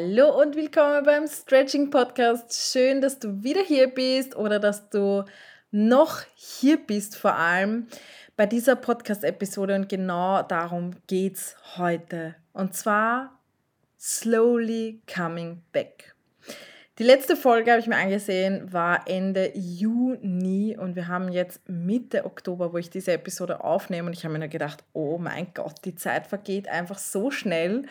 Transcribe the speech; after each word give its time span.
Hallo 0.00 0.40
und 0.40 0.54
willkommen 0.54 1.02
beim 1.02 1.26
Stretching 1.26 1.90
Podcast. 1.90 2.70
Schön, 2.70 3.00
dass 3.00 3.18
du 3.18 3.42
wieder 3.42 3.62
hier 3.62 3.88
bist 3.88 4.36
oder 4.36 4.60
dass 4.60 4.90
du 4.90 5.24
noch 5.72 6.20
hier 6.36 6.76
bist, 6.76 7.16
vor 7.16 7.34
allem 7.34 7.88
bei 8.36 8.46
dieser 8.46 8.76
Podcast-Episode. 8.76 9.74
Und 9.74 9.88
genau 9.88 10.42
darum 10.42 10.92
geht 11.08 11.34
es 11.34 11.56
heute. 11.76 12.36
Und 12.52 12.74
zwar 12.74 13.40
Slowly 13.98 15.02
Coming 15.12 15.62
Back. 15.72 16.14
Die 17.00 17.04
letzte 17.04 17.34
Folge 17.34 17.72
habe 17.72 17.80
ich 17.80 17.88
mir 17.88 17.96
angesehen, 17.96 18.72
war 18.72 19.08
Ende 19.08 19.50
Juni 19.56 20.76
und 20.78 20.94
wir 20.94 21.08
haben 21.08 21.28
jetzt 21.32 21.68
Mitte 21.68 22.24
Oktober, 22.24 22.72
wo 22.72 22.78
ich 22.78 22.88
diese 22.88 23.14
Episode 23.14 23.64
aufnehme 23.64 24.06
und 24.06 24.12
ich 24.12 24.24
habe 24.24 24.34
mir 24.34 24.38
nur 24.38 24.48
gedacht, 24.48 24.84
oh 24.92 25.18
mein 25.18 25.48
Gott, 25.54 25.84
die 25.84 25.96
Zeit 25.96 26.28
vergeht 26.28 26.68
einfach 26.68 26.98
so 26.98 27.32
schnell 27.32 27.86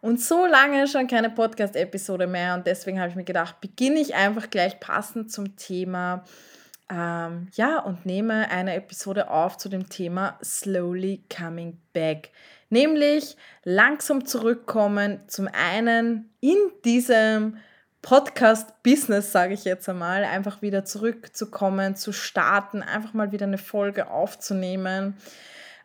und 0.00 0.20
so 0.20 0.46
lange 0.46 0.86
schon 0.88 1.06
keine 1.06 1.30
Podcast-Episode 1.30 2.26
mehr. 2.26 2.54
Und 2.54 2.66
deswegen 2.66 2.98
habe 2.98 3.10
ich 3.10 3.16
mir 3.16 3.24
gedacht, 3.24 3.60
beginne 3.60 4.00
ich 4.00 4.14
einfach 4.14 4.48
gleich 4.50 4.80
passend 4.80 5.30
zum 5.30 5.56
Thema. 5.56 6.24
Ähm, 6.90 7.48
ja, 7.52 7.78
und 7.78 8.06
nehme 8.06 8.50
eine 8.50 8.74
Episode 8.74 9.30
auf 9.30 9.58
zu 9.58 9.68
dem 9.68 9.88
Thema 9.88 10.38
Slowly 10.42 11.24
Coming 11.34 11.78
Back. 11.92 12.30
Nämlich 12.70 13.36
langsam 13.64 14.24
zurückkommen, 14.24 15.20
zum 15.26 15.48
einen 15.48 16.30
in 16.40 16.56
diesem 16.84 17.58
Podcast-Business, 18.02 19.32
sage 19.32 19.52
ich 19.52 19.64
jetzt 19.64 19.88
einmal, 19.88 20.24
einfach 20.24 20.62
wieder 20.62 20.84
zurückzukommen, 20.84 21.96
zu 21.96 22.12
starten, 22.12 22.82
einfach 22.82 23.12
mal 23.12 23.32
wieder 23.32 23.46
eine 23.46 23.58
Folge 23.58 24.10
aufzunehmen 24.10 25.16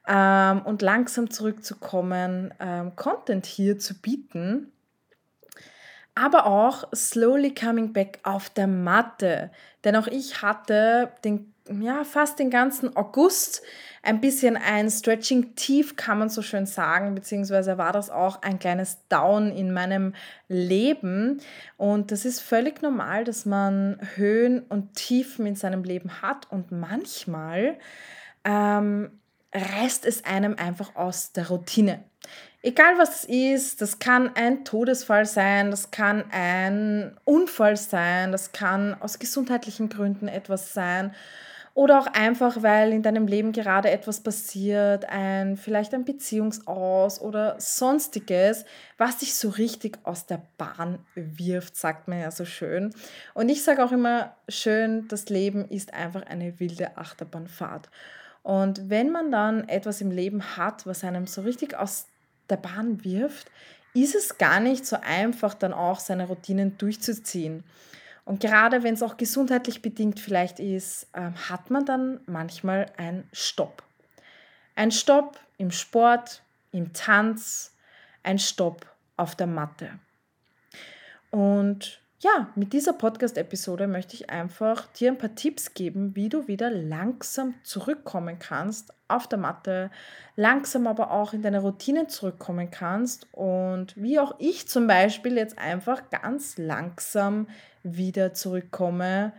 ähm, 0.07 0.61
und 0.63 0.81
langsam 0.81 1.29
zurückzukommen, 1.29 2.53
ähm, 2.59 2.95
Content 2.95 3.45
hier 3.45 3.79
zu 3.79 3.99
bieten. 3.99 4.71
Aber 6.13 6.45
auch 6.45 6.87
slowly 6.95 7.53
coming 7.53 7.91
back 7.91 8.19
auf 8.23 8.49
der 8.49 8.67
Matte. 8.67 9.51
Denn 9.83 9.95
auch 9.95 10.07
ich 10.07 10.41
hatte 10.41 11.11
den, 11.25 11.53
ja, 11.81 12.03
fast 12.05 12.39
den 12.39 12.49
ganzen 12.49 12.95
August 12.95 13.61
ein 14.05 14.21
bisschen 14.21 14.55
ein 14.55 14.89
Stretching-Tief, 14.89 15.95
kann 15.95 16.19
man 16.19 16.29
so 16.29 16.41
schön 16.41 16.67
sagen, 16.67 17.15
beziehungsweise 17.15 17.77
war 17.77 17.91
das 17.91 18.09
auch 18.11 18.41
ein 18.43 18.59
kleines 18.59 18.99
Down 19.09 19.51
in 19.51 19.73
meinem 19.73 20.13
Leben. 20.47 21.41
Und 21.75 22.11
das 22.11 22.23
ist 22.23 22.39
völlig 22.39 22.81
normal, 22.81 23.23
dass 23.23 23.45
man 23.45 23.99
Höhen 24.15 24.61
und 24.61 24.93
Tiefen 24.93 25.47
in 25.47 25.55
seinem 25.55 25.83
Leben 25.83 26.21
hat 26.21 26.49
und 26.51 26.71
manchmal 26.71 27.77
ähm, 28.43 29.19
reißt 29.55 30.05
es 30.05 30.25
einem 30.25 30.55
einfach 30.55 30.95
aus 30.95 31.31
der 31.31 31.47
Routine. 31.47 32.03
Egal 32.61 32.97
was 32.97 33.23
es 33.23 33.25
ist, 33.25 33.81
das 33.81 33.99
kann 33.99 34.35
ein 34.35 34.65
Todesfall 34.65 35.25
sein, 35.25 35.69
das 35.69 35.91
kann 35.91 36.25
ein 36.31 37.15
Unfall 37.23 37.77
sein, 37.77 38.31
das 38.31 38.51
kann 38.51 38.99
aus 38.99 39.19
gesundheitlichen 39.19 39.87
Gründen 39.89 40.27
etwas 40.27 40.73
sein 40.73 41.13
oder 41.75 41.99
auch 41.99 42.07
einfach, 42.07 42.63
weil 42.63 42.93
in 42.93 43.03
deinem 43.03 43.27
Leben 43.27 43.51
gerade 43.51 43.91
etwas 43.91 44.21
passiert, 44.21 45.05
ein 45.09 45.57
vielleicht 45.57 45.93
ein 45.93 46.05
Beziehungsaus 46.05 47.19
oder 47.19 47.55
sonstiges, 47.59 48.63
was 48.97 49.17
dich 49.17 49.35
so 49.35 49.49
richtig 49.49 49.99
aus 50.03 50.25
der 50.25 50.41
Bahn 50.57 50.99
wirft, 51.15 51.75
sagt 51.75 52.07
man 52.07 52.21
ja 52.21 52.31
so 52.31 52.45
schön. 52.45 52.95
Und 53.33 53.49
ich 53.49 53.61
sage 53.61 53.83
auch 53.83 53.91
immer 53.91 54.37
schön, 54.47 55.09
das 55.09 55.27
Leben 55.27 55.67
ist 55.69 55.93
einfach 55.93 56.25
eine 56.25 56.59
wilde 56.61 56.97
Achterbahnfahrt. 56.97 57.89
Und 58.45 58.91
wenn 58.91 59.09
man 59.09 59.31
dann 59.31 59.67
etwas 59.69 60.01
im 60.01 60.11
Leben 60.11 60.55
hat, 60.55 60.85
was 60.85 61.03
einem 61.03 61.25
so 61.25 61.41
richtig 61.41 61.75
aus 61.75 62.05
der 62.47 62.57
Bahn 62.57 63.03
wirft, 63.03 63.49
ist 63.95 64.13
es 64.13 64.37
gar 64.37 64.59
nicht 64.59 64.85
so 64.85 64.97
einfach, 65.01 65.55
dann 65.55 65.73
auch 65.73 65.99
seine 65.99 66.27
Routinen 66.27 66.77
durchzuziehen. 66.77 67.63
Und 68.23 68.41
gerade 68.41 68.83
wenn 68.83 68.93
es 68.93 69.01
auch 69.01 69.17
gesundheitlich 69.17 69.81
bedingt 69.81 70.19
vielleicht 70.19 70.59
ist, 70.59 71.07
ähm, 71.15 71.33
hat 71.49 71.71
man 71.71 71.87
dann 71.87 72.19
manchmal 72.27 72.85
einen 72.97 73.27
Stopp. 73.33 73.81
Ein 74.75 74.91
Stopp 74.91 75.39
im 75.57 75.71
Sport, 75.71 76.43
im 76.71 76.93
Tanz, 76.93 77.75
ein 78.21 78.37
Stopp 78.37 78.85
auf 79.17 79.35
der 79.35 79.47
Matte. 79.47 79.89
Und 81.31 81.99
ja, 82.25 82.49
mit 82.55 82.73
dieser 82.73 82.93
Podcast-Episode 82.93 83.85
möchte 83.85 84.15
ich 84.15 84.31
einfach 84.31 84.87
dir 84.93 85.11
ein 85.11 85.17
paar 85.19 85.35
Tipps 85.35 85.75
geben, 85.75 86.15
wie 86.15 86.27
du 86.27 86.47
wieder 86.47 86.71
langsam 86.71 87.53
zurückkommen 87.61 88.39
kannst 88.39 88.91
auf 89.07 89.27
der 89.27 89.37
Matte, 89.37 89.91
langsam 90.35 90.87
aber 90.87 91.11
auch 91.11 91.33
in 91.33 91.43
deine 91.43 91.61
Routinen 91.61 92.09
zurückkommen 92.09 92.71
kannst 92.71 93.31
und 93.31 93.95
wie 93.95 94.17
auch 94.17 94.33
ich 94.39 94.67
zum 94.67 94.87
Beispiel 94.87 95.37
jetzt 95.37 95.59
einfach 95.59 96.09
ganz 96.09 96.57
langsam 96.57 97.47
wieder 97.83 98.33
zurückkomme, 98.33 99.31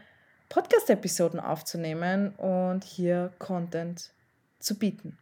Podcast-Episoden 0.48 1.40
aufzunehmen 1.40 2.36
und 2.36 2.84
hier 2.84 3.32
Content 3.40 4.12
zu 4.60 4.78
bieten. 4.78 5.18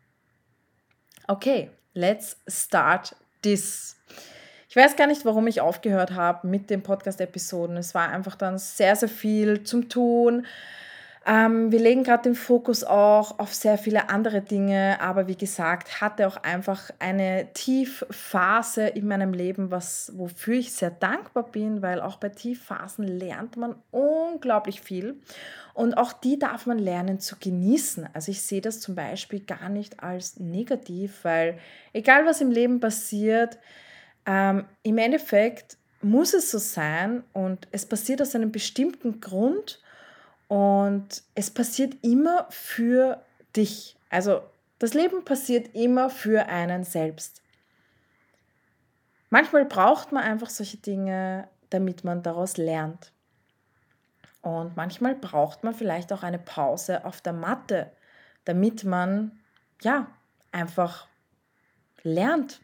Okay, 1.29 1.71
let's 1.95 2.37
start 2.47 3.17
this. 3.41 3.97
Ich 4.75 4.83
weiß 4.83 4.97
gar 4.97 5.07
nicht, 5.07 5.25
warum 5.25 5.47
ich 5.47 5.61
aufgehört 5.61 6.17
habe 6.17 6.49
mit 6.49 6.69
den 6.69 6.83
Podcast-Episoden. 6.83 7.77
Es 7.77 7.95
war 7.95 8.09
einfach 8.09 8.35
dann 8.35 8.59
sehr, 8.59 8.97
sehr 8.97 9.09
viel 9.09 9.63
zum 9.63 9.89
Tun. 9.89 10.47
Ähm, 11.25 11.71
wir 11.71 11.79
legen 11.79 12.03
gerade 12.03 12.25
den 12.25 12.35
Fokus 12.35 12.83
auch 12.83 13.39
auf 13.39 13.55
sehr 13.55 13.79
viele 13.79 14.09
andere 14.09 14.41
Dinge, 14.41 15.01
aber 15.01 15.29
wie 15.29 15.37
gesagt, 15.37 16.01
hatte 16.01 16.27
auch 16.27 16.39
einfach 16.39 16.91
eine 16.99 17.53
Tiefphase 17.55 18.89
in 18.89 19.07
meinem 19.07 19.33
Leben, 19.33 19.71
was, 19.71 20.11
wofür 20.17 20.55
ich 20.55 20.73
sehr 20.73 20.91
dankbar 20.91 21.45
bin, 21.45 21.81
weil 21.81 22.01
auch 22.01 22.17
bei 22.17 22.31
Tiefphasen 22.31 23.07
lernt 23.07 23.57
man 23.57 23.77
unglaublich 23.93 24.81
viel. 24.81 25.21
Und 25.73 25.97
auch 25.97 26.13
die 26.13 26.37
darf 26.37 26.67
man 26.67 26.81
lernen 26.81 27.21
zu 27.21 27.37
genießen. 27.39 28.09
Also 28.13 28.33
ich 28.33 28.43
sehe 28.43 28.61
das 28.61 28.81
zum 28.81 28.97
Beispiel 28.97 29.39
gar 29.39 29.69
nicht 29.69 30.03
als 30.03 30.41
negativ, 30.41 31.21
weil 31.23 31.61
egal 31.93 32.27
was 32.27 32.41
im 32.41 32.51
Leben 32.51 32.81
passiert, 32.81 33.61
ähm, 34.27 34.67
Im 34.83 34.99
Endeffekt 34.99 35.77
muss 36.03 36.35
es 36.35 36.51
so 36.51 36.59
sein 36.59 37.25
und 37.33 37.69
es 37.73 37.87
passiert 37.87 38.21
aus 38.21 38.35
einem 38.35 38.53
bestimmten 38.53 39.21
Grund 39.21 39.81
und 40.49 41.23
es 41.35 41.51
passiert 41.51 41.97
immer 42.03 42.47
für 42.51 43.23
dich. 43.57 43.97
Also 44.11 44.43
das 44.79 44.95
Leben 44.95 45.25
passiert 45.25 45.75
immer 45.75 46.11
für 46.11 46.47
einen 46.47 46.85
selbst. 46.85 47.43
Manchmal 49.31 49.65
braucht 49.65 50.13
man 50.13 50.23
einfach 50.23 50.51
solche 50.51 50.77
Dinge, 50.77 51.49
damit 51.71 52.05
man 52.05 52.23
daraus 52.23 52.57
lernt. 52.57 53.13
Und 54.43 54.77
manchmal 54.77 55.15
braucht 55.15 55.65
man 55.65 55.75
vielleicht 55.75 56.13
auch 56.13 56.23
eine 56.23 56.39
Pause 56.39 57.05
auf 57.05 57.21
der 57.23 57.33
Matte, 57.33 57.91
damit 58.45 58.85
man 58.85 59.41
ja 59.83 60.07
einfach 60.53 61.09
lernt, 62.03 62.61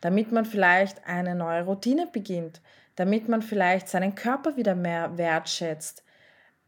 damit 0.00 0.32
man 0.32 0.44
vielleicht 0.44 1.06
eine 1.06 1.34
neue 1.34 1.64
Routine 1.64 2.06
beginnt, 2.06 2.60
damit 2.96 3.28
man 3.28 3.42
vielleicht 3.42 3.88
seinen 3.88 4.14
Körper 4.14 4.56
wieder 4.56 4.74
mehr 4.74 5.18
wertschätzt, 5.18 6.04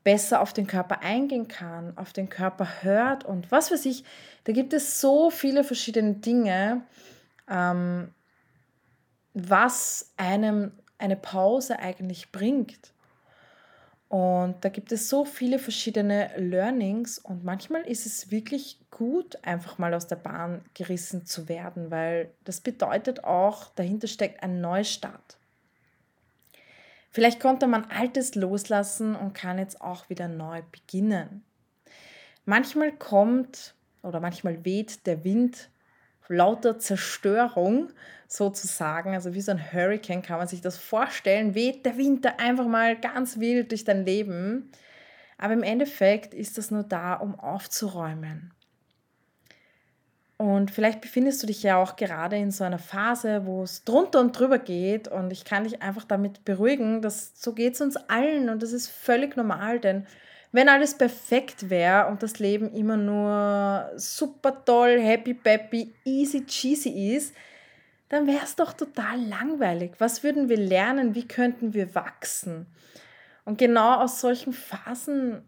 besser 0.05 0.41
auf 0.41 0.53
den 0.53 0.67
Körper 0.67 1.03
eingehen 1.03 1.49
kann, 1.49 1.97
auf 1.97 2.13
den 2.13 2.29
Körper 2.29 2.83
hört 2.83 3.25
und 3.25 3.51
was 3.51 3.71
weiß 3.71 3.85
ich. 3.87 4.05
Da 4.45 4.53
gibt 4.53 4.73
es 4.73 5.01
so 5.01 5.31
viele 5.31 5.65
verschiedene 5.65 6.15
Dinge, 6.15 6.83
ähm, 7.49 8.15
was 9.35 10.13
einem 10.17 10.73
eine 10.99 11.17
Pause 11.17 11.79
eigentlich 11.79 12.33
bringt. 12.33 12.93
Und 14.11 14.57
da 14.65 14.71
gibt 14.71 14.91
es 14.91 15.09
so 15.09 15.25
viele 15.25 15.61
verschiedene 15.61 16.33
Learnings 16.37 17.21
und 17.21 17.45
manchmal 17.45 17.83
ist 17.83 18.07
es 18.07 18.33
wirklich 18.33 18.81
gut, 18.91 19.39
einfach 19.45 19.79
mal 19.79 19.95
aus 19.95 20.09
der 20.09 20.17
Bahn 20.17 20.65
gerissen 20.75 21.27
zu 21.27 21.49
werden, 21.49 21.93
weil 21.93 22.29
das 22.43 22.61
bedeutet 22.61 23.23
auch, 23.23 23.71
dahinter 23.77 24.09
steckt 24.09 24.43
ein 24.43 24.61
Neustart. 24.61 25.39
Vielleicht 27.13 27.39
konnte 27.39 27.69
man 27.69 27.85
Altes 27.85 28.35
loslassen 28.35 29.15
und 29.15 29.33
kann 29.33 29.61
jetzt 29.61 29.81
auch 29.81 30.11
wieder 30.11 30.27
neu 30.27 30.61
beginnen. 30.73 31.45
Manchmal 32.45 32.91
kommt 32.91 33.75
oder 34.03 34.19
manchmal 34.19 34.65
weht 34.65 35.07
der 35.07 35.23
Wind 35.23 35.69
lauter 36.31 36.79
Zerstörung 36.79 37.91
sozusagen, 38.29 39.15
also 39.15 39.35
wie 39.35 39.41
so 39.41 39.51
ein 39.51 39.73
Hurricane 39.73 40.23
kann 40.23 40.39
man 40.39 40.49
sich 40.49 40.61
das 40.61 40.77
vorstellen, 40.77 41.55
weht 41.55 41.85
der 41.85 41.97
Winter 41.97 42.39
einfach 42.39 42.67
mal 42.67 42.97
ganz 42.97 43.41
wild 43.41 43.71
durch 43.73 43.85
dein 43.85 44.05
Leben. 44.05 44.71
Aber 45.37 45.53
im 45.55 45.63
Endeffekt 45.63 46.35
ist 46.35 46.59
das 46.59 46.71
nur 46.71 46.85
da, 46.85 47.15
um 47.15 47.39
aufzuräumen. 47.39 48.53
Und 50.37 50.71
vielleicht 50.71 51.03
befindest 51.03 51.43
du 51.43 51.47
dich 51.47 51.63
ja 51.63 51.77
auch 51.77 51.97
gerade 51.97 52.37
in 52.37 52.51
so 52.51 52.65
einer 52.65 52.79
Phase, 52.79 53.45
wo 53.45 53.63
es 53.63 53.85
drunter 53.85 54.21
und 54.21 54.39
drüber 54.39 54.59
geht. 54.59 55.07
Und 55.07 55.33
ich 55.33 55.45
kann 55.45 55.65
dich 55.65 55.83
einfach 55.83 56.05
damit 56.05 56.47
beruhigen, 56.47 57.03
dass 57.03 57.33
so 57.35 57.53
geht 57.53 57.75
es 57.75 57.83
uns 57.83 57.97
allen. 57.97 58.49
Und 58.49 58.63
das 58.63 58.73
ist 58.73 58.89
völlig 58.89 59.37
normal, 59.37 59.81
denn 59.81 60.07
wenn 60.53 60.69
alles 60.69 60.97
perfekt 60.97 61.71
wäre 61.71 62.09
und 62.09 62.23
das 62.23 62.39
Leben 62.39 62.73
immer 62.73 62.97
nur 62.97 63.91
super 63.97 64.65
toll, 64.65 65.01
happy, 65.01 65.35
peppy, 65.35 65.95
easy, 66.05 66.45
cheesy 66.45 67.15
ist, 67.15 67.35
dann 68.09 68.27
wäre 68.27 68.43
es 68.43 68.57
doch 68.57 68.73
total 68.73 69.21
langweilig. 69.21 69.93
Was 69.99 70.25
würden 70.25 70.49
wir 70.49 70.57
lernen? 70.57 71.15
Wie 71.15 71.29
könnten 71.29 71.75
wir 71.75 71.95
wachsen? 71.95 72.67
Und 73.45 73.59
genau 73.59 74.01
aus 74.01 74.21
solchen 74.21 74.53
Phasen 74.53 75.45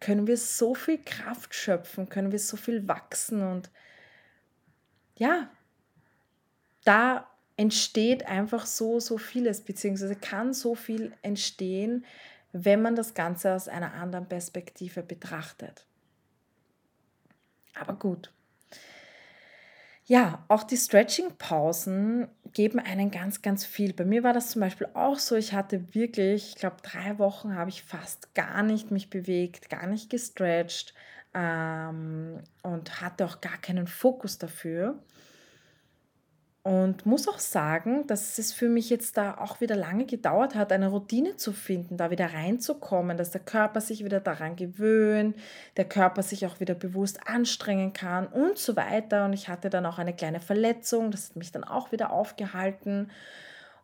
können 0.00 0.26
wir 0.26 0.36
so 0.36 0.74
viel 0.74 0.98
Kraft 1.02 1.54
schöpfen, 1.54 2.10
können 2.10 2.30
wir 2.30 2.38
so 2.38 2.58
viel 2.58 2.86
wachsen 2.86 3.42
und 3.42 3.70
ja, 5.16 5.48
da 6.84 7.26
entsteht 7.56 8.26
einfach 8.26 8.66
so, 8.66 9.00
so 9.00 9.16
vieles, 9.16 9.62
beziehungsweise 9.62 10.16
kann 10.16 10.52
so 10.52 10.74
viel 10.74 11.12
entstehen, 11.22 12.04
wenn 12.54 12.80
man 12.80 12.94
das 12.94 13.14
Ganze 13.14 13.52
aus 13.52 13.68
einer 13.68 13.94
anderen 13.94 14.28
Perspektive 14.28 15.02
betrachtet. 15.02 15.86
Aber 17.74 17.94
gut. 17.94 18.32
Ja, 20.06 20.44
auch 20.48 20.62
die 20.62 20.76
Stretching-Pausen 20.76 22.28
geben 22.52 22.78
einen 22.78 23.10
ganz, 23.10 23.42
ganz 23.42 23.64
viel. 23.64 23.92
Bei 23.92 24.04
mir 24.04 24.22
war 24.22 24.32
das 24.32 24.50
zum 24.50 24.60
Beispiel 24.60 24.86
auch 24.94 25.18
so. 25.18 25.34
Ich 25.34 25.52
hatte 25.52 25.94
wirklich, 25.94 26.50
ich 26.50 26.54
glaube, 26.56 26.76
drei 26.82 27.18
Wochen 27.18 27.56
habe 27.56 27.70
ich 27.70 27.82
fast 27.82 28.34
gar 28.34 28.62
nicht 28.62 28.92
mich 28.92 29.10
bewegt, 29.10 29.68
gar 29.68 29.86
nicht 29.86 30.10
gestretcht 30.10 30.94
ähm, 31.34 32.38
und 32.62 33.00
hatte 33.00 33.24
auch 33.24 33.40
gar 33.40 33.56
keinen 33.58 33.88
Fokus 33.88 34.38
dafür. 34.38 35.02
Und 36.64 37.04
muss 37.04 37.28
auch 37.28 37.40
sagen, 37.40 38.06
dass 38.06 38.38
es 38.38 38.54
für 38.54 38.70
mich 38.70 38.88
jetzt 38.88 39.18
da 39.18 39.36
auch 39.36 39.60
wieder 39.60 39.76
lange 39.76 40.06
gedauert 40.06 40.54
hat, 40.54 40.72
eine 40.72 40.88
Routine 40.88 41.36
zu 41.36 41.52
finden, 41.52 41.98
da 41.98 42.10
wieder 42.10 42.32
reinzukommen, 42.32 43.18
dass 43.18 43.30
der 43.30 43.42
Körper 43.42 43.82
sich 43.82 44.02
wieder 44.02 44.18
daran 44.18 44.56
gewöhnt, 44.56 45.36
der 45.76 45.84
Körper 45.84 46.22
sich 46.22 46.46
auch 46.46 46.60
wieder 46.60 46.72
bewusst 46.74 47.28
anstrengen 47.28 47.92
kann 47.92 48.26
und 48.26 48.56
so 48.56 48.76
weiter. 48.76 49.26
Und 49.26 49.34
ich 49.34 49.50
hatte 49.50 49.68
dann 49.68 49.84
auch 49.84 49.98
eine 49.98 50.14
kleine 50.14 50.40
Verletzung, 50.40 51.10
das 51.10 51.28
hat 51.28 51.36
mich 51.36 51.52
dann 51.52 51.64
auch 51.64 51.92
wieder 51.92 52.10
aufgehalten. 52.10 53.10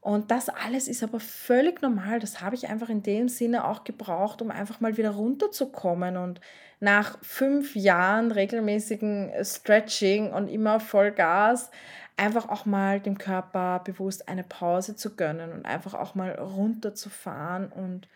Und 0.00 0.30
das 0.30 0.48
alles 0.48 0.88
ist 0.88 1.02
aber 1.02 1.20
völlig 1.20 1.82
normal. 1.82 2.18
Das 2.18 2.40
habe 2.40 2.54
ich 2.54 2.70
einfach 2.70 2.88
in 2.88 3.02
dem 3.02 3.28
Sinne 3.28 3.68
auch 3.68 3.84
gebraucht, 3.84 4.40
um 4.40 4.50
einfach 4.50 4.80
mal 4.80 4.96
wieder 4.96 5.10
runterzukommen. 5.10 6.16
Und 6.16 6.40
nach 6.80 7.18
fünf 7.20 7.76
Jahren 7.76 8.32
regelmäßigen 8.32 9.32
Stretching 9.42 10.32
und 10.32 10.48
immer 10.48 10.80
Vollgas 10.80 11.70
einfach 12.20 12.48
auch 12.50 12.66
mal 12.66 13.00
dem 13.00 13.16
Körper 13.16 13.80
bewusst 13.80 14.28
eine 14.28 14.44
Pause 14.44 14.94
zu 14.94 15.16
gönnen 15.16 15.52
und 15.52 15.64
einfach 15.64 15.94
auch 15.94 16.14
mal 16.14 16.32
runterzufahren 16.32 17.72
und 17.72 18.08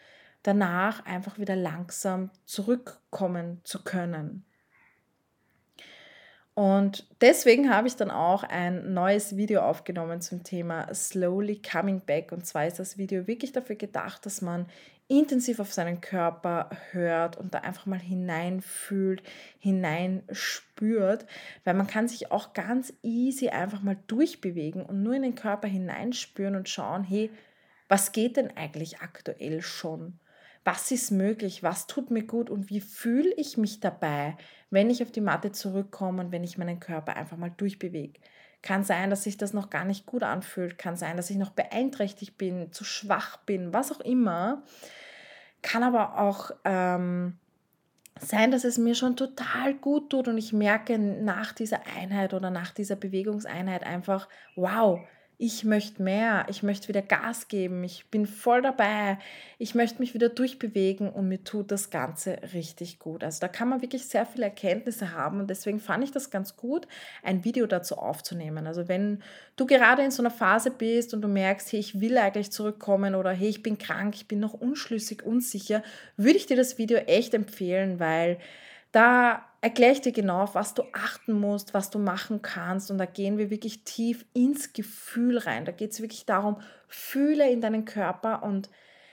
danach 0.42 1.06
einfach 1.06 1.38
wieder 1.38 1.56
langsam 1.56 2.30
zurückkommen 2.44 3.62
zu 3.64 3.82
können. 3.82 4.44
Und 6.54 7.04
deswegen 7.20 7.68
habe 7.68 7.88
ich 7.88 7.96
dann 7.96 8.12
auch 8.12 8.44
ein 8.44 8.94
neues 8.94 9.36
Video 9.36 9.62
aufgenommen 9.62 10.20
zum 10.20 10.44
Thema 10.44 10.92
Slowly 10.94 11.60
Coming 11.60 12.00
Back. 12.00 12.30
Und 12.30 12.46
zwar 12.46 12.66
ist 12.66 12.78
das 12.78 12.96
Video 12.96 13.26
wirklich 13.26 13.50
dafür 13.50 13.74
gedacht, 13.74 14.24
dass 14.24 14.40
man 14.40 14.66
intensiv 15.08 15.58
auf 15.58 15.72
seinen 15.72 16.00
Körper 16.00 16.70
hört 16.92 17.36
und 17.36 17.52
da 17.52 17.58
einfach 17.58 17.86
mal 17.86 17.98
hineinfühlt, 17.98 19.22
hineinspürt, 19.58 21.26
weil 21.64 21.74
man 21.74 21.88
kann 21.88 22.08
sich 22.08 22.30
auch 22.30 22.52
ganz 22.54 22.92
easy 23.02 23.48
einfach 23.48 23.82
mal 23.82 23.98
durchbewegen 24.06 24.82
und 24.84 25.02
nur 25.02 25.14
in 25.14 25.22
den 25.22 25.34
Körper 25.34 25.68
hineinspüren 25.68 26.56
und 26.56 26.68
schauen, 26.68 27.04
hey, 27.04 27.30
was 27.88 28.12
geht 28.12 28.36
denn 28.36 28.56
eigentlich 28.56 29.00
aktuell 29.00 29.60
schon? 29.60 30.18
Was 30.64 30.90
ist 30.90 31.10
möglich? 31.10 31.62
Was 31.62 31.86
tut 31.86 32.10
mir 32.10 32.24
gut? 32.24 32.48
Und 32.48 32.70
wie 32.70 32.80
fühle 32.80 33.32
ich 33.36 33.58
mich 33.58 33.80
dabei, 33.80 34.36
wenn 34.70 34.90
ich 34.90 35.02
auf 35.02 35.12
die 35.12 35.20
Matte 35.20 35.52
zurückkomme 35.52 36.22
und 36.22 36.32
wenn 36.32 36.42
ich 36.42 36.58
meinen 36.58 36.80
Körper 36.80 37.16
einfach 37.16 37.36
mal 37.36 37.52
durchbewege? 37.54 38.18
Kann 38.62 38.82
sein, 38.82 39.10
dass 39.10 39.24
sich 39.24 39.36
das 39.36 39.52
noch 39.52 39.68
gar 39.68 39.84
nicht 39.84 40.06
gut 40.06 40.22
anfühlt. 40.22 40.78
Kann 40.78 40.96
sein, 40.96 41.18
dass 41.18 41.28
ich 41.28 41.36
noch 41.36 41.50
beeinträchtigt 41.50 42.38
bin, 42.38 42.72
zu 42.72 42.82
schwach 42.82 43.36
bin, 43.38 43.74
was 43.74 43.92
auch 43.92 44.00
immer. 44.00 44.62
Kann 45.60 45.82
aber 45.82 46.18
auch 46.18 46.50
ähm, 46.64 47.38
sein, 48.18 48.50
dass 48.50 48.64
es 48.64 48.78
mir 48.78 48.94
schon 48.94 49.16
total 49.16 49.74
gut 49.74 50.10
tut 50.10 50.28
und 50.28 50.38
ich 50.38 50.52
merke 50.52 50.98
nach 50.98 51.52
dieser 51.52 51.80
Einheit 51.86 52.32
oder 52.32 52.50
nach 52.50 52.72
dieser 52.72 52.96
Bewegungseinheit 52.96 53.84
einfach, 53.84 54.28
wow, 54.56 55.00
ich 55.36 55.64
möchte 55.64 56.02
mehr, 56.02 56.46
ich 56.48 56.62
möchte 56.62 56.88
wieder 56.88 57.02
Gas 57.02 57.48
geben, 57.48 57.82
ich 57.82 58.06
bin 58.10 58.26
voll 58.26 58.62
dabei, 58.62 59.18
ich 59.58 59.74
möchte 59.74 60.00
mich 60.00 60.14
wieder 60.14 60.28
durchbewegen 60.28 61.10
und 61.10 61.28
mir 61.28 61.42
tut 61.42 61.72
das 61.72 61.90
Ganze 61.90 62.38
richtig 62.52 62.98
gut. 62.98 63.24
Also 63.24 63.40
da 63.40 63.48
kann 63.48 63.68
man 63.68 63.82
wirklich 63.82 64.06
sehr 64.06 64.26
viele 64.26 64.44
Erkenntnisse 64.44 65.12
haben 65.12 65.40
und 65.40 65.50
deswegen 65.50 65.80
fand 65.80 66.04
ich 66.04 66.12
das 66.12 66.30
ganz 66.30 66.56
gut, 66.56 66.86
ein 67.22 67.44
Video 67.44 67.66
dazu 67.66 67.96
aufzunehmen. 67.96 68.66
Also 68.66 68.86
wenn 68.86 69.22
du 69.56 69.66
gerade 69.66 70.02
in 70.02 70.10
so 70.12 70.22
einer 70.22 70.30
Phase 70.30 70.70
bist 70.70 71.14
und 71.14 71.22
du 71.22 71.28
merkst, 71.28 71.72
hey, 71.72 71.80
ich 71.80 72.00
will 72.00 72.16
eigentlich 72.16 72.52
zurückkommen 72.52 73.14
oder 73.14 73.32
hey, 73.32 73.48
ich 73.48 73.62
bin 73.62 73.76
krank, 73.76 74.14
ich 74.14 74.28
bin 74.28 74.38
noch 74.38 74.54
unschlüssig, 74.54 75.24
unsicher, 75.24 75.82
würde 76.16 76.36
ich 76.36 76.46
dir 76.46 76.56
das 76.56 76.78
Video 76.78 76.98
echt 76.98 77.34
empfehlen, 77.34 77.98
weil 77.98 78.38
da 78.92 79.44
erkläre 79.64 79.92
ich 79.92 80.02
dir 80.02 80.12
genau, 80.12 80.42
auf 80.42 80.54
was 80.54 80.74
du 80.74 80.82
achten 80.92 81.32
musst, 81.32 81.72
was 81.72 81.88
du 81.88 81.98
machen 81.98 82.42
kannst. 82.42 82.90
Und 82.90 82.98
da 82.98 83.06
gehen 83.06 83.38
wir 83.38 83.48
wirklich 83.48 83.82
tief 83.82 84.26
ins 84.34 84.74
Gefühl 84.74 85.38
rein. 85.38 85.64
Da 85.64 85.72
geht 85.72 85.92
es 85.92 86.02
wirklich 86.02 86.26
darum, 86.26 86.60
fühle 86.86 87.50
in 87.50 87.62
deinen 87.62 87.86
Körper 87.86 88.42
und 88.42 88.68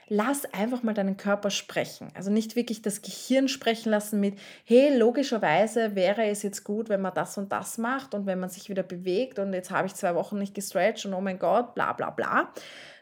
lass 0.09 0.43
einfach 0.53 0.83
mal 0.83 0.93
deinen 0.93 1.15
Körper 1.15 1.51
sprechen. 1.51 2.09
Also 2.15 2.31
nicht 2.31 2.57
wirklich 2.57 2.81
das 2.81 3.01
Gehirn 3.01 3.47
sprechen 3.47 3.91
lassen 3.91 4.19
mit, 4.19 4.37
hey, 4.65 4.93
logischerweise 4.97 5.95
wäre 5.95 6.25
es 6.25 6.43
jetzt 6.43 6.65
gut, 6.65 6.89
wenn 6.89 6.99
man 6.99 7.13
das 7.13 7.37
und 7.37 7.49
das 7.53 7.77
macht 7.77 8.13
und 8.13 8.25
wenn 8.25 8.41
man 8.41 8.49
sich 8.49 8.69
wieder 8.69 8.83
bewegt 8.83 9.39
und 9.39 9.53
jetzt 9.53 9.71
habe 9.71 9.87
ich 9.87 9.95
zwei 9.95 10.15
Wochen 10.15 10.37
nicht 10.37 10.53
gestretcht 10.53 11.05
und 11.05 11.13
oh 11.13 11.21
mein 11.21 11.39
Gott, 11.39 11.75
bla 11.75 11.93
bla 11.93 12.09
bla, 12.09 12.51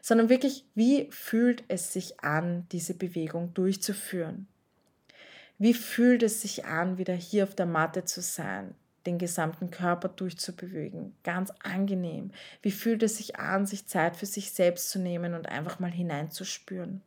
sondern 0.02 0.28
wirklich, 0.28 0.66
wie 0.76 1.08
fühlt 1.10 1.64
es 1.66 1.92
sich 1.92 2.20
an, 2.20 2.68
diese 2.70 2.94
Bewegung 2.94 3.54
durchzuführen? 3.54 4.46
Wie 5.60 5.74
fühlt 5.74 6.22
es 6.22 6.40
sich 6.40 6.64
an, 6.64 6.96
wieder 6.96 7.12
hier 7.12 7.44
auf 7.44 7.54
der 7.54 7.66
Matte 7.66 8.06
zu 8.06 8.22
sein, 8.22 8.74
den 9.04 9.18
gesamten 9.18 9.70
Körper 9.70 10.08
durchzubewegen? 10.08 11.14
Ganz 11.22 11.52
angenehm. 11.62 12.30
Wie 12.62 12.70
fühlt 12.70 13.02
es 13.02 13.18
sich 13.18 13.36
an, 13.36 13.66
sich 13.66 13.86
Zeit 13.86 14.16
für 14.16 14.24
sich 14.24 14.52
selbst 14.52 14.88
zu 14.88 14.98
nehmen 14.98 15.34
und 15.34 15.50
einfach 15.50 15.78
mal 15.78 15.90
hineinzuspüren? 15.90 17.02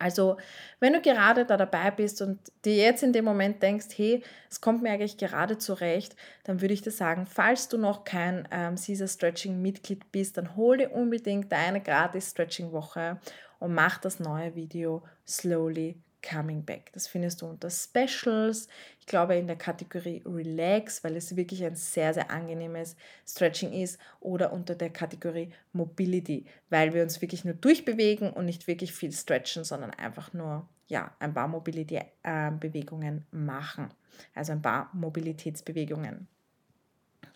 Also, 0.00 0.38
wenn 0.80 0.94
du 0.94 1.00
gerade 1.00 1.44
da 1.44 1.56
dabei 1.56 1.92
bist 1.92 2.20
und 2.20 2.40
dir 2.64 2.74
jetzt 2.74 3.04
in 3.04 3.12
dem 3.12 3.24
Moment 3.24 3.62
denkst, 3.62 3.86
hey, 3.94 4.24
es 4.50 4.60
kommt 4.60 4.82
mir 4.82 4.90
eigentlich 4.90 5.16
gerade 5.16 5.56
zurecht, 5.56 6.16
dann 6.42 6.60
würde 6.60 6.74
ich 6.74 6.82
dir 6.82 6.90
sagen, 6.90 7.26
falls 7.26 7.68
du 7.68 7.78
noch 7.78 8.02
kein 8.02 8.48
ähm, 8.50 8.74
Caesar 8.74 9.06
Stretching 9.06 9.62
Mitglied 9.62 10.10
bist, 10.10 10.36
dann 10.36 10.56
hol 10.56 10.78
dir 10.78 10.90
unbedingt 10.90 11.52
deine 11.52 11.80
gratis 11.80 12.32
Stretching 12.32 12.72
Woche 12.72 13.20
und 13.60 13.72
mach 13.72 13.98
das 13.98 14.18
neue 14.18 14.56
Video 14.56 15.04
slowly 15.24 16.02
Coming 16.28 16.64
Back. 16.64 16.90
Das 16.92 17.06
findest 17.06 17.42
du 17.42 17.46
unter 17.46 17.70
Specials, 17.70 18.68
ich 19.00 19.06
glaube 19.06 19.36
in 19.36 19.46
der 19.46 19.56
Kategorie 19.56 20.22
Relax, 20.26 21.04
weil 21.04 21.16
es 21.16 21.36
wirklich 21.36 21.64
ein 21.64 21.76
sehr, 21.76 22.14
sehr 22.14 22.30
angenehmes 22.30 22.96
Stretching 23.26 23.72
ist, 23.72 23.98
oder 24.20 24.52
unter 24.52 24.74
der 24.74 24.90
Kategorie 24.90 25.52
Mobility, 25.72 26.46
weil 26.70 26.94
wir 26.94 27.02
uns 27.02 27.20
wirklich 27.20 27.44
nur 27.44 27.54
durchbewegen 27.54 28.30
und 28.30 28.46
nicht 28.46 28.66
wirklich 28.66 28.92
viel 28.92 29.12
stretchen, 29.12 29.64
sondern 29.64 29.90
einfach 29.90 30.32
nur 30.32 30.68
ja, 30.88 31.14
ein 31.18 31.34
paar 31.34 31.48
Mobility-Bewegungen 31.48 33.18
äh, 33.18 33.36
machen. 33.36 33.88
Also 34.34 34.52
ein 34.52 34.62
paar 34.62 34.90
Mobilitätsbewegungen. 34.92 36.28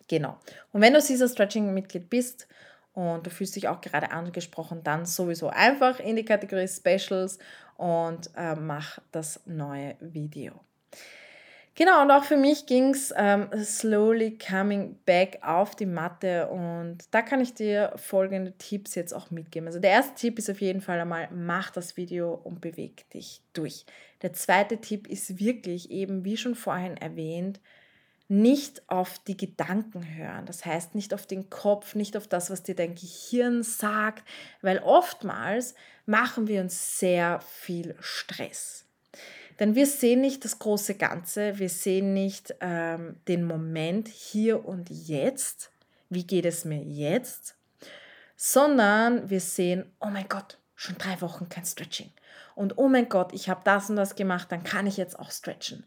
Genau. 0.09 0.39
Und 0.73 0.81
wenn 0.81 0.95
du 0.95 1.01
dieser 1.01 1.29
Stretching-Mitglied 1.29 2.09
bist 2.11 2.49
und 2.93 3.27
du 3.27 3.31
fühlst 3.31 3.57
dich 3.57 3.69
auch 3.69 3.81
gerade 3.81 4.11
angesprochen, 4.11 4.83
dann 4.83 5.07
sowieso 5.07 5.49
einfach 5.49 6.01
in 6.01 6.17
die 6.17 6.25
Kategorie 6.25 6.69
Specials 6.69 7.39
und 7.77 8.31
äh, 8.37 8.55
mach 8.55 8.99
das 9.13 9.41
neue 9.47 9.97
Video. 10.01 10.61
Genau, 11.77 12.03
und 12.03 12.11
auch 12.11 12.25
für 12.25 12.37
mich 12.37 12.67
ging 12.67 12.91
es 12.91 13.15
ähm, 13.17 13.49
slowly 13.63 14.37
coming 14.37 14.99
back 15.07 15.39
auf 15.43 15.75
die 15.75 15.87
Matte 15.87 16.49
und 16.49 16.99
da 17.13 17.23
kann 17.23 17.41
ich 17.41 17.55
dir 17.55 17.93
folgende 17.97 18.53
Tipps 18.59 18.97
jetzt 18.97 19.15
auch 19.15 19.31
mitgeben. 19.31 19.67
Also 19.67 19.79
der 19.79 19.93
erste 19.93 20.15
Tipp 20.15 20.39
ist 20.39 20.51
auf 20.51 20.61
jeden 20.61 20.83
Fall 20.83 21.01
einmal, 21.01 21.29
mach 21.33 21.71
das 21.71 21.97
Video 21.97 22.35
und 22.35 22.61
beweg 22.61 23.09
dich 23.11 23.41
durch. 23.55 23.87
Der 24.21 24.35
zweite 24.35 24.79
Tipp 24.79 25.07
ist 25.07 25.39
wirklich 25.39 25.91
eben, 25.91 26.25
wie 26.25 26.37
schon 26.37 26.55
vorhin 26.55 26.99
erwähnt, 26.99 27.61
nicht 28.31 28.89
auf 28.89 29.19
die 29.19 29.37
Gedanken 29.37 30.17
hören. 30.17 30.47
Das 30.47 30.65
heißt 30.65 30.95
nicht 30.95 31.13
auf 31.13 31.27
den 31.27 31.51
Kopf, 31.51 31.97
nicht 31.97 32.17
auf 32.17 32.29
das, 32.29 32.49
was 32.49 32.63
dir 32.63 32.77
dein 32.77 32.95
Gehirn 32.95 33.65
sagt, 33.65 34.27
weil 34.63 34.79
oftmals 34.79 35.75
machen 36.07 36.47
wir 36.47 36.61
uns 36.61 37.01
sehr 37.01 37.41
viel 37.41 37.97
Stress. 37.99 38.85
Denn 39.59 39.75
wir 39.75 39.87
sehen 39.87 40.21
nicht 40.21 40.45
das 40.45 40.61
große 40.61 40.95
Ganze, 40.95 41.59
wir 41.59 41.69
sehen 41.69 42.15
nicht 42.15 42.55
ähm, 42.61 43.17
den 43.27 43.45
Moment 43.45 44.07
hier 44.07 44.65
und 44.65 44.89
jetzt, 44.91 45.73
wie 46.09 46.25
geht 46.25 46.47
es 46.47 46.65
mir 46.65 46.83
jetzt, 46.85 47.57
sondern 48.37 49.29
wir 49.29 49.41
sehen, 49.41 49.85
oh 49.99 50.09
mein 50.09 50.29
Gott, 50.29 50.59
schon 50.77 50.97
drei 50.99 51.21
Wochen 51.21 51.49
kein 51.49 51.65
Stretching. 51.65 52.13
Und 52.55 52.79
oh 52.79 52.89
mein 52.89 53.09
Gott, 53.09 53.33
ich 53.33 53.49
habe 53.49 53.63
das 53.65 53.91
und 53.91 53.97
das 53.97 54.15
gemacht, 54.15 54.53
dann 54.53 54.63
kann 54.63 54.87
ich 54.87 54.97
jetzt 54.97 55.19
auch 55.19 55.33
stretchen. 55.33 55.85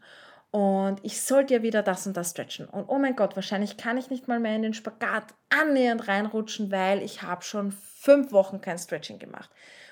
Und 0.54 1.00
ich 1.02 1.20
sollte 1.20 1.54
ja 1.54 1.62
wieder 1.62 1.82
das 1.82 2.06
und 2.06 2.16
das 2.16 2.30
stretchen. 2.30 2.68
Und 2.68 2.84
oh 2.88 2.96
mein 2.96 3.16
Gott, 3.16 3.34
wahrscheinlich 3.34 3.76
kann 3.76 3.98
ich 3.98 4.08
nicht 4.08 4.28
mal 4.28 4.38
mehr 4.38 4.54
in 4.54 4.62
den 4.62 4.72
Spagat 4.72 5.24
annähernd 5.50 6.06
reinrutschen, 6.06 6.70
weil 6.70 7.02
ich 7.02 7.22
habe 7.22 7.42
schon 7.42 7.72
fünf 7.72 8.30
Wochen 8.30 8.60
kein 8.60 8.78
Stretching 8.78 9.18
gemacht. 9.18 9.50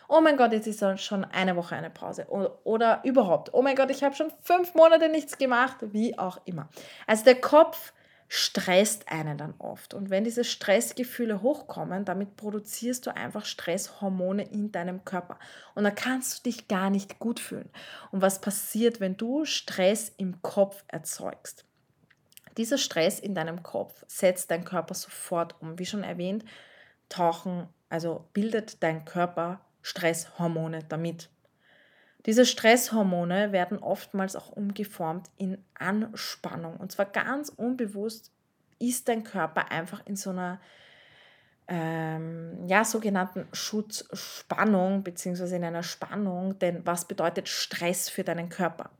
Oh 0.09 0.21
mein 0.21 0.37
Gott, 0.37 0.53
jetzt 0.53 0.69
ist 0.69 0.85
schon 1.01 1.25
eine 1.25 1.57
Woche 1.57 1.75
eine 1.75 1.91
Pause. 1.91 2.29
Oder, 2.29 3.01
überhaupt, 3.03 3.53
oh 3.53 3.63
mein 3.63 3.75
Gott, 3.75 3.91
ich 3.91 4.05
habe 4.05 4.15
schon 4.15 4.33
fünf 4.41 4.77
Monate 4.77 5.09
nichts 5.09 5.37
gemacht. 5.37 5.79
Wie 5.81 6.17
auch 6.17 6.39
immer. 6.45 6.69
Also 7.09 7.25
der 7.25 7.41
Kopf 7.41 7.93
stresst 8.35 9.13
einen 9.13 9.37
dann 9.37 9.53
oft. 9.59 9.93
Und 9.93 10.09
wenn 10.09 10.25
diese 10.25 10.43
Stressgefühle 10.43 11.43
hochkommen, 11.43 12.07
damit 12.07 12.39
produzierst 12.39 13.07
du 13.07 13.15
einfach 13.15 13.45
Stresshormone 13.45 14.45
in 14.45 14.73
deinem 14.73 15.05
Körper. 15.05 15.39
Und 15.75 15.85
dann 15.85 15.95
kannst 15.95 16.39
du 16.39 16.51
dich 16.51 16.67
gar 16.67 16.89
nicht 16.89 17.19
gut 17.19 17.41
fühlen. 17.41 17.69
Und 18.11 18.23
was 18.23 18.41
passiert, 18.41 19.01
wenn 19.01 19.19
du 19.19 19.45
Stress 19.45 20.11
im 20.17 20.41
Kopf 20.41 20.83
erzeugst? 20.89 21.67
Dieser 22.57 22.79
Stress 22.79 23.21
in 23.21 23.35
deinem 23.35 23.63
Kopf 23.63 24.03
setzt 24.09 24.51
dein 24.51 24.65
Körper 24.65 24.95
sofort 24.95 25.61
um. 25.61 25.79
Wie 25.79 25.85
schon 25.85 26.03
erwähnt, 26.03 26.47
tauchen, 27.11 27.69
also 27.91 28.25
bildet 28.33 28.83
dein 28.83 29.05
Körper 29.05 29.61
Stresshormone 29.83 30.85
damit. 30.89 31.29
Diese 32.27 32.47
Stresshormone 32.47 33.53
werden 33.53 33.79
oftmals 33.79 34.37
auch 34.37 34.51
umgeformt 34.51 35.29
in 35.37 35.59
Anspannung. 35.75 36.77
Und 36.77 36.93
zwar 36.93 37.07
ganz 37.07 37.49
unbewusst 37.49 38.31
ist 38.79 39.09
dein 39.09 39.25
Körper 39.25 39.71
einfach 39.71 40.05
in 40.07 40.17
so 40.17 40.31
einer 40.31 40.61
ähm, 41.69 42.67
ja, 42.67 42.85
sogenannten 42.85 43.47
Schutzspannung 43.53 45.03
beziehungsweise 45.03 45.57
in 45.57 45.65
einer 45.65 45.83
Spannung. 45.83 46.59
Denn 46.59 46.87
was 46.87 47.07
bedeutet 47.07 47.49
Stress 47.49 48.09
für 48.09 48.25
deinen 48.25 48.49
Körper? 48.49 48.91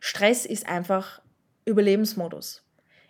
Stress 0.00 0.46
ist 0.46 0.68
einfach 0.68 1.20
Überlebensmodus. 1.64 2.67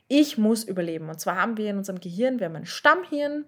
Ich 0.09 0.39
muss 0.39 0.65
überleben. 0.65 1.11
Und 1.11 1.21
zwar 1.21 1.37
haben 1.37 1.59
wir 1.59 1.71
in 1.71 1.77
unserem 1.77 2.01
Gehirn, 2.01 2.41
wir 2.41 2.47
haben 2.47 2.57
ein 2.57 2.67
Stammhirn, 2.67 3.45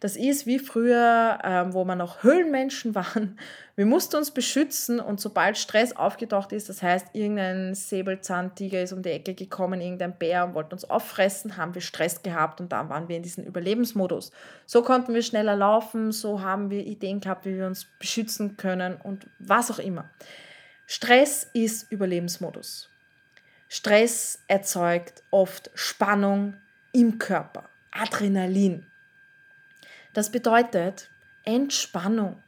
das 0.00 0.16
ist 0.16 0.46
wie 0.46 0.58
früher, 0.58 1.38
ähm, 1.44 1.74
wo 1.74 1.84
wir 1.84 1.94
noch 1.94 2.22
Höhlenmenschen 2.22 2.94
waren. 2.96 3.38
Wir 3.76 3.86
mussten 3.86 4.16
uns 4.16 4.30
beschützen 4.30 4.98
und 4.98 5.20
sobald 5.20 5.56
Stress 5.56 5.94
aufgetaucht 5.94 6.52
ist, 6.52 6.68
das 6.68 6.82
heißt, 6.82 7.08
irgendein 7.12 7.74
Säbelzahntiger 7.74 8.82
ist 8.82 8.92
um 8.92 9.02
die 9.02 9.10
Ecke 9.10 9.34
gekommen, 9.34 9.80
irgendein 9.80 10.18
Bär 10.18 10.44
und 10.44 10.54
wollte 10.54 10.74
uns 10.74 10.84
auffressen, 10.84 11.56
haben 11.56 11.74
wir 11.74 11.82
Stress 11.82 12.22
gehabt 12.22 12.60
und 12.60 12.72
dann 12.72 12.88
waren 12.88 13.08
wir 13.08 13.16
in 13.16 13.22
diesem 13.22 13.44
Überlebensmodus. 13.44 14.32
So 14.66 14.82
konnten 14.82 15.14
wir 15.14 15.22
schneller 15.22 15.54
laufen, 15.54 16.12
so 16.12 16.40
haben 16.40 16.70
wir 16.70 16.84
Ideen 16.86 17.20
gehabt, 17.20 17.44
wie 17.44 17.56
wir 17.56 17.66
uns 17.66 17.86
beschützen 17.98 18.56
können 18.56 18.96
und 19.02 19.28
was 19.38 19.70
auch 19.70 19.78
immer. 19.78 20.10
Stress 20.86 21.48
ist 21.52 21.90
Überlebensmodus. 21.92 22.90
Stress 23.72 24.40
erzeugt 24.48 25.22
oft 25.30 25.70
Spannung 25.74 26.56
im 26.90 27.20
Körper, 27.20 27.70
Adrenalin. 27.92 28.84
Das 30.12 30.32
bedeutet 30.32 31.08
Entspannung, 31.44 32.42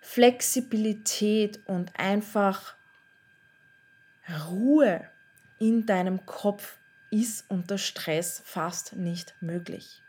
Flexibilität 0.00 1.58
und 1.66 1.90
einfach 1.98 2.76
Ruhe 4.48 5.10
in 5.58 5.86
deinem 5.86 6.24
Kopf 6.24 6.78
ist 7.10 7.50
unter 7.50 7.76
Stress 7.76 8.40
fast 8.44 8.94
nicht 8.94 9.34
möglich. 9.40 10.00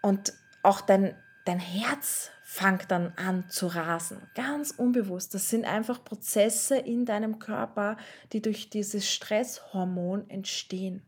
Und 0.00 0.32
auch 0.62 0.80
dein, 0.80 1.14
dein 1.44 1.60
Herz 1.60 2.30
fängt 2.54 2.88
dann 2.92 3.12
an 3.16 3.50
zu 3.50 3.66
rasen, 3.66 4.28
ganz 4.36 4.70
unbewusst. 4.70 5.34
Das 5.34 5.50
sind 5.50 5.64
einfach 5.64 6.04
Prozesse 6.04 6.76
in 6.76 7.04
deinem 7.04 7.40
Körper, 7.40 7.96
die 8.32 8.40
durch 8.42 8.70
dieses 8.70 9.10
Stresshormon 9.10 10.30
entstehen. 10.30 11.02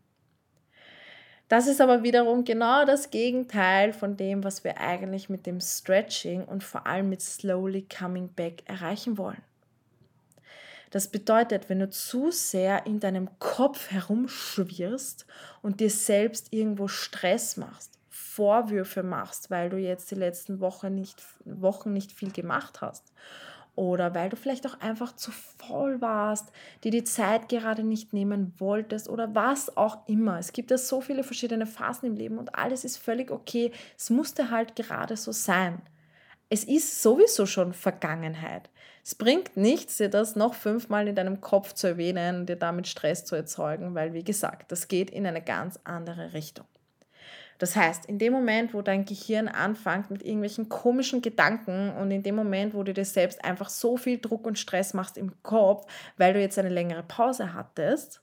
Das 1.47 1.67
ist 1.67 1.79
aber 1.79 2.03
wiederum 2.03 2.43
genau 2.43 2.83
das 2.83 3.11
Gegenteil 3.11 3.93
von 3.93 4.17
dem, 4.17 4.43
was 4.43 4.65
wir 4.65 4.77
eigentlich 4.81 5.29
mit 5.29 5.45
dem 5.45 5.61
Stretching 5.61 6.43
und 6.43 6.65
vor 6.65 6.85
allem 6.85 7.07
mit 7.07 7.21
Slowly 7.21 7.87
Coming 7.87 8.27
Back 8.33 8.63
erreichen 8.65 9.17
wollen. 9.17 9.41
Das 10.91 11.07
bedeutet, 11.07 11.69
wenn 11.69 11.79
du 11.79 11.89
zu 11.89 12.29
sehr 12.29 12.85
in 12.85 12.99
deinem 12.99 13.29
Kopf 13.39 13.89
herumschwirrst 13.89 15.25
und 15.61 15.79
dir 15.79 15.91
selbst 15.91 16.51
irgendwo 16.51 16.89
Stress 16.89 17.55
machst, 17.55 17.96
Vorwürfe 18.37 19.01
machst, 19.01 19.49
weil 19.49 19.69
du 19.69 19.77
jetzt 19.77 20.11
die 20.11 20.15
letzten 20.15 20.59
Wochen 20.59 20.93
nicht, 20.93 21.23
Wochen 21.43 21.91
nicht 21.91 22.11
viel 22.11 22.31
gemacht 22.31 22.81
hast 22.81 23.11
oder 23.75 24.15
weil 24.15 24.29
du 24.29 24.35
vielleicht 24.35 24.65
auch 24.65 24.79
einfach 24.79 25.15
zu 25.15 25.31
voll 25.31 26.01
warst, 26.01 26.51
dir 26.83 26.91
die 26.91 27.03
Zeit 27.03 27.47
gerade 27.47 27.83
nicht 27.83 28.13
nehmen 28.13 28.53
wolltest 28.57 29.07
oder 29.07 29.33
was 29.35 29.75
auch 29.75 30.07
immer. 30.07 30.39
Es 30.39 30.51
gibt 30.51 30.71
ja 30.71 30.79
so 30.79 30.99
viele 30.99 31.23
verschiedene 31.23 31.67
Phasen 31.67 32.09
im 32.09 32.15
Leben 32.15 32.39
und 32.39 32.55
alles 32.55 32.83
ist 32.83 32.97
völlig 32.97 33.29
okay. 33.29 33.71
Es 33.95 34.09
musste 34.09 34.49
halt 34.49 34.75
gerade 34.75 35.15
so 35.15 35.31
sein. 35.31 35.81
Es 36.49 36.63
ist 36.63 37.03
sowieso 37.03 37.45
schon 37.45 37.73
Vergangenheit. 37.73 38.69
Es 39.03 39.15
bringt 39.15 39.57
nichts, 39.57 39.97
dir 39.97 40.09
das 40.09 40.35
noch 40.35 40.53
fünfmal 40.53 41.07
in 41.07 41.15
deinem 41.15 41.41
Kopf 41.41 41.73
zu 41.73 41.87
erwähnen, 41.87 42.45
dir 42.45 42.55
damit 42.55 42.87
Stress 42.87 43.25
zu 43.25 43.35
erzeugen, 43.35 43.95
weil, 43.95 44.13
wie 44.13 44.23
gesagt, 44.23 44.71
das 44.71 44.87
geht 44.87 45.09
in 45.09 45.27
eine 45.27 45.41
ganz 45.41 45.79
andere 45.83 46.33
Richtung. 46.33 46.65
Das 47.57 47.75
heißt, 47.75 48.05
in 48.05 48.19
dem 48.19 48.33
Moment, 48.33 48.73
wo 48.73 48.81
dein 48.81 49.05
Gehirn 49.05 49.47
anfängt 49.47 50.11
mit 50.11 50.23
irgendwelchen 50.23 50.69
komischen 50.69 51.21
Gedanken 51.21 51.91
und 51.95 52.11
in 52.11 52.21
dem 52.21 52.35
Moment, 52.35 52.73
wo 52.73 52.83
du 52.83 52.93
dir 52.93 53.05
selbst 53.05 53.43
einfach 53.43 53.69
so 53.69 53.97
viel 53.97 54.19
Druck 54.19 54.45
und 54.45 54.59
Stress 54.59 54.93
machst 54.93 55.17
im 55.17 55.41
Kopf, 55.41 55.91
weil 56.17 56.33
du 56.33 56.39
jetzt 56.39 56.59
eine 56.59 56.69
längere 56.69 57.03
Pause 57.03 57.53
hattest, 57.53 58.21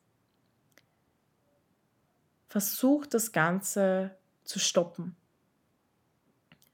versuch 2.46 3.06
das 3.06 3.32
Ganze 3.32 4.12
zu 4.44 4.60
stoppen. 4.60 5.16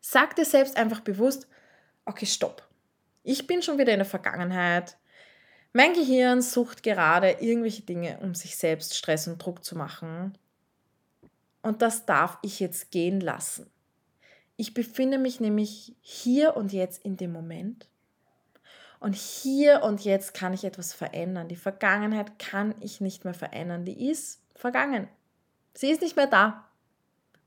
Sag 0.03 0.37
dir 0.37 0.45
selbst 0.45 0.77
einfach 0.77 1.01
bewusst, 1.01 1.47
okay, 2.05 2.27
stopp. 2.27 2.69
Ich 3.23 3.47
bin 3.47 3.63
schon 3.63 3.79
wieder 3.79 3.93
in 3.93 3.99
der 4.01 4.07
Vergangenheit. 4.07 4.99
Mein 5.73 5.95
Gehirn 5.95 6.43
sucht 6.43 6.83
gerade 6.83 7.31
irgendwelche 7.41 7.83
Dinge, 7.83 8.19
um 8.21 8.35
sich 8.35 8.57
selbst 8.57 8.97
Stress 8.97 9.29
und 9.29 9.39
Druck 9.39 9.65
zu 9.65 9.77
machen. 9.77 10.37
Und 11.63 11.83
das 11.83 12.07
darf 12.07 12.39
ich 12.43 12.61
jetzt 12.61 12.91
gehen 12.91 13.21
lassen. 13.21 13.71
Ich 14.57 14.75
befinde 14.75 15.19
mich 15.19 15.41
nämlich 15.41 15.97
hier 16.01 16.57
und 16.57 16.73
jetzt 16.73 17.05
in 17.05 17.17
dem 17.17 17.33
Moment. 17.33 17.89
Und 18.99 19.15
hier 19.15 19.83
und 19.83 20.05
jetzt 20.05 20.35
kann 20.35 20.53
ich 20.53 20.65
etwas 20.65 20.93
verändern. 20.93 21.49
Die 21.49 21.57
Vergangenheit 21.57 22.39
kann 22.39 22.75
ich 22.81 23.01
nicht 23.01 23.25
mehr 23.25 23.35
verändern. 23.35 23.87
Die 23.87 24.11
ist 24.11 24.43
vergangen. 24.55 25.09
Sie 25.73 25.91
ist 25.91 26.03
nicht 26.03 26.17
mehr 26.17 26.27
da. 26.27 26.69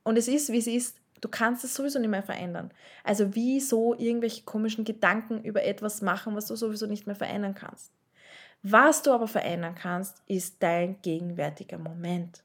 Und 0.04 0.18
es 0.18 0.28
ist, 0.28 0.52
wie 0.52 0.58
es 0.58 0.68
ist. 0.68 0.98
Du 1.22 1.30
kannst 1.30 1.64
es 1.64 1.76
sowieso 1.76 2.00
nicht 2.00 2.10
mehr 2.10 2.24
verändern. 2.24 2.72
Also 3.04 3.36
wieso 3.36 3.94
irgendwelche 3.94 4.44
komischen 4.44 4.84
Gedanken 4.84 5.44
über 5.44 5.64
etwas 5.64 6.02
machen, 6.02 6.36
was 6.36 6.48
du 6.48 6.56
sowieso 6.56 6.88
nicht 6.88 7.06
mehr 7.06 7.16
verändern 7.16 7.54
kannst. 7.54 7.92
Was 8.64 9.04
du 9.04 9.12
aber 9.12 9.28
verändern 9.28 9.76
kannst, 9.76 10.22
ist 10.26 10.64
dein 10.64 11.02
gegenwärtiger 11.02 11.78
Moment. 11.78 12.44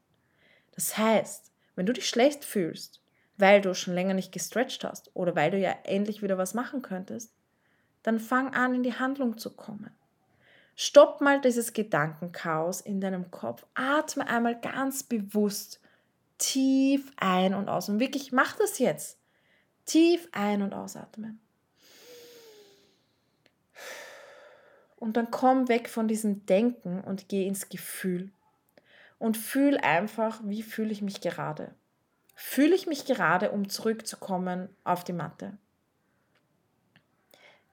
Das 0.75 0.99
heißt, 0.99 1.48
wenn 1.79 1.87
du 1.87 1.93
dich 1.93 2.09
schlecht 2.09 2.45
fühlst, 2.45 3.01
weil 3.37 3.61
du 3.61 3.73
schon 3.73 3.95
länger 3.95 4.15
nicht 4.15 4.33
gestretched 4.33 4.83
hast 4.83 5.13
oder 5.15 5.37
weil 5.37 5.53
du 5.53 5.59
ja 5.59 5.77
endlich 5.85 6.25
wieder 6.25 6.37
was 6.37 6.53
machen 6.53 6.83
könntest, 6.83 7.33
dann 8.03 8.19
fang 8.19 8.53
an, 8.53 8.75
in 8.75 8.83
die 8.83 8.95
Handlung 8.95 9.39
zu 9.39 9.55
kommen. 9.55 9.91
Stopp 10.75 11.21
mal 11.21 11.41
dieses 11.41 11.75
Gedankenchaos 11.75 12.81
in 12.81 13.01
deinem 13.01 13.31
Kopf. 13.31 13.65
Atme 13.75 14.27
einmal 14.27 14.61
ganz 14.61 15.05
bewusst 15.05 15.81
tief 16.39 17.13
ein 17.17 17.55
und 17.55 17.69
aus. 17.69 17.89
Und 17.89 18.01
wirklich, 18.01 18.33
mach 18.33 18.57
das 18.57 18.81
jetzt. 18.81 19.17
Tief 19.87 20.29
ein- 20.33 20.63
und 20.63 20.75
ausatmen. 20.75 21.39
Und 24.97 25.17
dann 25.17 25.31
komm 25.31 25.69
weg 25.69 25.89
von 25.89 26.09
diesem 26.09 26.45
Denken 26.45 27.03
und 27.03 27.29
geh 27.29 27.47
ins 27.47 27.69
Gefühl 27.69 28.33
und 29.19 29.37
fühl 29.37 29.77
einfach, 29.79 30.41
wie 30.45 30.63
fühle 30.63 30.91
ich 30.91 31.03
mich 31.03 31.21
gerade. 31.21 31.75
Fühle 32.35 32.75
ich 32.75 32.87
mich 32.87 33.05
gerade, 33.05 33.51
um 33.51 33.69
zurückzukommen 33.69 34.69
auf 34.85 35.05
die 35.05 35.13
Matte? 35.13 35.59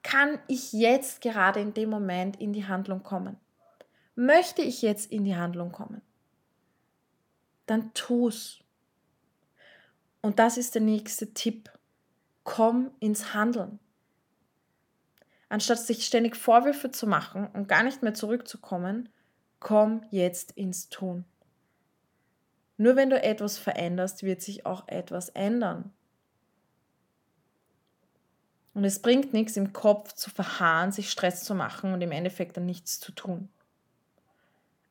Kann 0.02 0.40
ich 0.48 0.74
jetzt 0.74 1.22
gerade 1.22 1.60
in 1.60 1.74
dem 1.74 1.90
Moment 1.90 2.38
in 2.38 2.54
die 2.54 2.68
Handlung 2.68 3.04
kommen? 3.04 3.38
Möchte 4.16 4.62
ich 4.62 4.82
jetzt 4.82 5.12
in 5.12 5.24
die 5.24 5.36
Handlung 5.36 5.72
kommen? 5.72 6.02
Dann 7.66 7.94
tu's. 7.94 8.60
Und 10.22 10.40
das 10.40 10.58
ist 10.58 10.76
der 10.76 10.82
nächste 10.82 11.34
Tipp. 11.34 11.72
Komm 12.44 12.92
ins 13.00 13.34
Handeln. 13.34 13.80
Anstatt 15.50 15.80
sich 15.80 16.06
ständig 16.06 16.36
Vorwürfe 16.36 16.92
zu 16.92 17.08
machen 17.08 17.48
und 17.48 17.68
gar 17.68 17.84
nicht 17.84 18.02
mehr 18.02 18.14
zurückzukommen, 18.14 19.10
Komm 19.66 20.02
jetzt 20.12 20.52
ins 20.52 20.90
Tun. 20.90 21.26
Nur 22.78 22.96
wenn 22.96 23.10
du 23.10 23.22
etwas 23.22 23.58
veränderst, 23.58 24.24
wird 24.24 24.42
sich 24.42 24.66
auch 24.66 24.88
etwas 24.88 25.30
ändern. 25.30 25.94
Und 28.74 28.84
es 28.84 29.02
bringt 29.02 29.34
nichts, 29.34 29.56
im 29.56 29.72
Kopf 29.72 30.14
zu 30.14 30.30
verharren, 30.30 30.92
sich 30.92 31.10
Stress 31.10 31.44
zu 31.46 31.56
machen 31.56 31.94
und 31.94 32.02
im 32.02 32.12
Endeffekt 32.12 32.58
dann 32.58 32.66
nichts 32.66 33.00
zu 33.00 33.14
tun. 33.14 33.50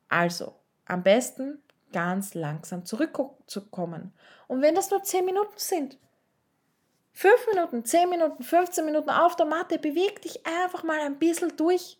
Also, 0.09 0.55
am 0.85 1.03
besten 1.03 1.61
ganz 1.93 2.33
langsam 2.33 2.83
zurückzukommen. 2.83 4.11
Und 4.47 4.61
wenn 4.61 4.75
das 4.75 4.89
nur 4.89 5.03
10 5.03 5.23
Minuten 5.23 5.57
sind, 5.57 5.97
5 7.13 7.47
Minuten, 7.53 7.85
10 7.85 8.09
Minuten, 8.09 8.43
15 8.43 8.83
Minuten 8.83 9.09
auf 9.09 9.35
der 9.35 9.45
Matte, 9.45 9.79
beweg 9.79 10.21
dich 10.21 10.45
einfach 10.45 10.83
mal 10.83 10.99
ein 10.99 11.19
bisschen 11.19 11.55
durch. 11.55 11.97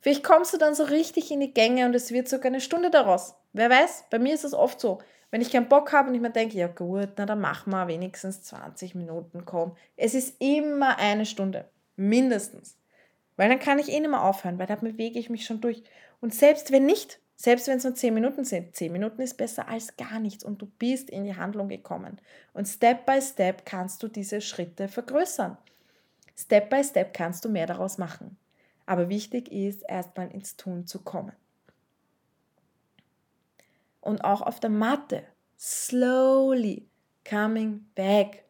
Vielleicht 0.00 0.24
kommst 0.24 0.52
du 0.52 0.58
dann 0.58 0.74
so 0.74 0.84
richtig 0.84 1.30
in 1.30 1.40
die 1.40 1.54
Gänge 1.54 1.86
und 1.86 1.94
es 1.94 2.10
wird 2.10 2.28
sogar 2.28 2.46
eine 2.46 2.60
Stunde 2.60 2.90
daraus. 2.90 3.34
Wer 3.52 3.70
weiß, 3.70 4.06
bei 4.10 4.18
mir 4.18 4.34
ist 4.34 4.44
es 4.44 4.52
oft 4.52 4.80
so. 4.80 4.98
Wenn 5.32 5.40
ich 5.40 5.50
keinen 5.50 5.68
Bock 5.68 5.94
habe 5.94 6.10
und 6.10 6.14
ich 6.14 6.20
mir 6.20 6.30
denke, 6.30 6.58
ja 6.58 6.66
gut, 6.66 7.08
na 7.16 7.24
dann 7.24 7.40
machen 7.40 7.70
wir 7.70 7.88
wenigstens 7.88 8.42
20 8.42 8.94
Minuten, 8.94 9.46
komm. 9.46 9.74
Es 9.96 10.12
ist 10.12 10.36
immer 10.40 10.98
eine 10.98 11.24
Stunde, 11.24 11.64
mindestens. 11.96 12.76
Weil 13.36 13.48
dann 13.48 13.58
kann 13.58 13.78
ich 13.78 13.88
eh 13.88 13.98
nicht 13.98 14.10
mehr 14.10 14.22
aufhören, 14.22 14.58
weil 14.58 14.66
da 14.66 14.76
bewege 14.76 15.18
ich 15.18 15.30
mich 15.30 15.46
schon 15.46 15.62
durch. 15.62 15.82
Und 16.20 16.34
selbst 16.34 16.70
wenn 16.70 16.84
nicht, 16.84 17.18
selbst 17.34 17.66
wenn 17.66 17.78
es 17.78 17.84
nur 17.84 17.94
10 17.94 18.12
Minuten 18.12 18.44
sind, 18.44 18.76
10 18.76 18.92
Minuten 18.92 19.22
ist 19.22 19.38
besser 19.38 19.68
als 19.68 19.96
gar 19.96 20.20
nichts 20.20 20.44
und 20.44 20.60
du 20.60 20.66
bist 20.66 21.08
in 21.08 21.24
die 21.24 21.34
Handlung 21.34 21.68
gekommen. 21.68 22.20
Und 22.52 22.68
Step 22.68 23.06
by 23.06 23.22
Step 23.22 23.64
kannst 23.64 24.02
du 24.02 24.08
diese 24.08 24.42
Schritte 24.42 24.86
vergrößern. 24.86 25.56
Step 26.36 26.68
by 26.68 26.84
Step 26.84 27.14
kannst 27.14 27.42
du 27.46 27.48
mehr 27.48 27.66
daraus 27.66 27.96
machen. 27.96 28.36
Aber 28.84 29.08
wichtig 29.08 29.50
ist, 29.50 29.82
erstmal 29.88 30.30
ins 30.30 30.58
Tun 30.58 30.86
zu 30.86 30.98
kommen 30.98 31.32
und 34.02 34.24
auch 34.24 34.42
auf 34.42 34.60
der 34.60 34.68
Matte. 34.70 35.22
Slowly 35.58 36.86
coming 37.28 37.86
back. 37.94 38.44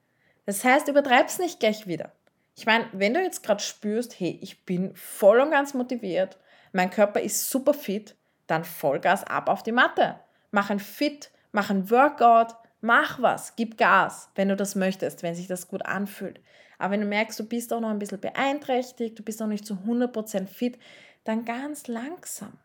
Das 0.47 0.65
heißt, 0.65 0.89
übertreib's 0.89 1.39
nicht 1.39 1.61
gleich 1.61 1.87
wieder. 1.87 2.11
Ich 2.57 2.67
meine, 2.67 2.87
wenn 2.93 3.15
du 3.15 3.23
jetzt 3.23 3.43
gerade 3.43 3.63
spürst, 3.63 4.19
hey, 4.19 4.39
ich 4.43 4.65
bin 4.65 4.95
voll 4.97 5.41
und 5.41 5.51
ganz 5.51 5.75
motiviert, 5.75 6.39
mein 6.73 6.91
Körper 6.91 7.21
ist 7.21 7.49
super 7.49 7.75
fit, 7.75 8.17
dann 8.47 8.65
Vollgas 8.65 9.25
ab 9.25 9.49
auf 9.49 9.63
die 9.63 9.73
Matte. 9.73 10.19
Mach 10.51 10.71
ein 10.71 10.81
Fit, 10.81 11.31
mach 11.53 11.71
ein 11.71 11.91
Workout, 11.91 12.55
mach 12.81 13.23
was, 13.23 13.57
gib 13.57 13.79
Gas, 13.79 14.31
wenn 14.35 14.49
du 14.49 14.57
das 14.57 14.75
möchtest, 14.75 15.23
wenn 15.23 15.35
sich 15.35 15.47
das 15.47 15.69
gut 15.69 15.87
anfühlt. 15.87 16.41
Aber 16.79 16.93
wenn 16.93 17.01
du 17.01 17.07
merkst, 17.07 17.39
du 17.39 17.45
bist 17.45 17.73
auch 17.73 17.81
noch 17.81 17.91
ein 17.91 17.99
bisschen 17.99 18.21
beeinträchtigt, 18.21 19.19
du 19.19 19.23
bist 19.23 19.41
noch 19.41 19.47
nicht 19.47 19.67
zu 19.67 19.75
100% 19.75 20.47
fit, 20.47 20.79
dann 21.25 21.45
ganz 21.45 21.87
langsam, 21.87 22.59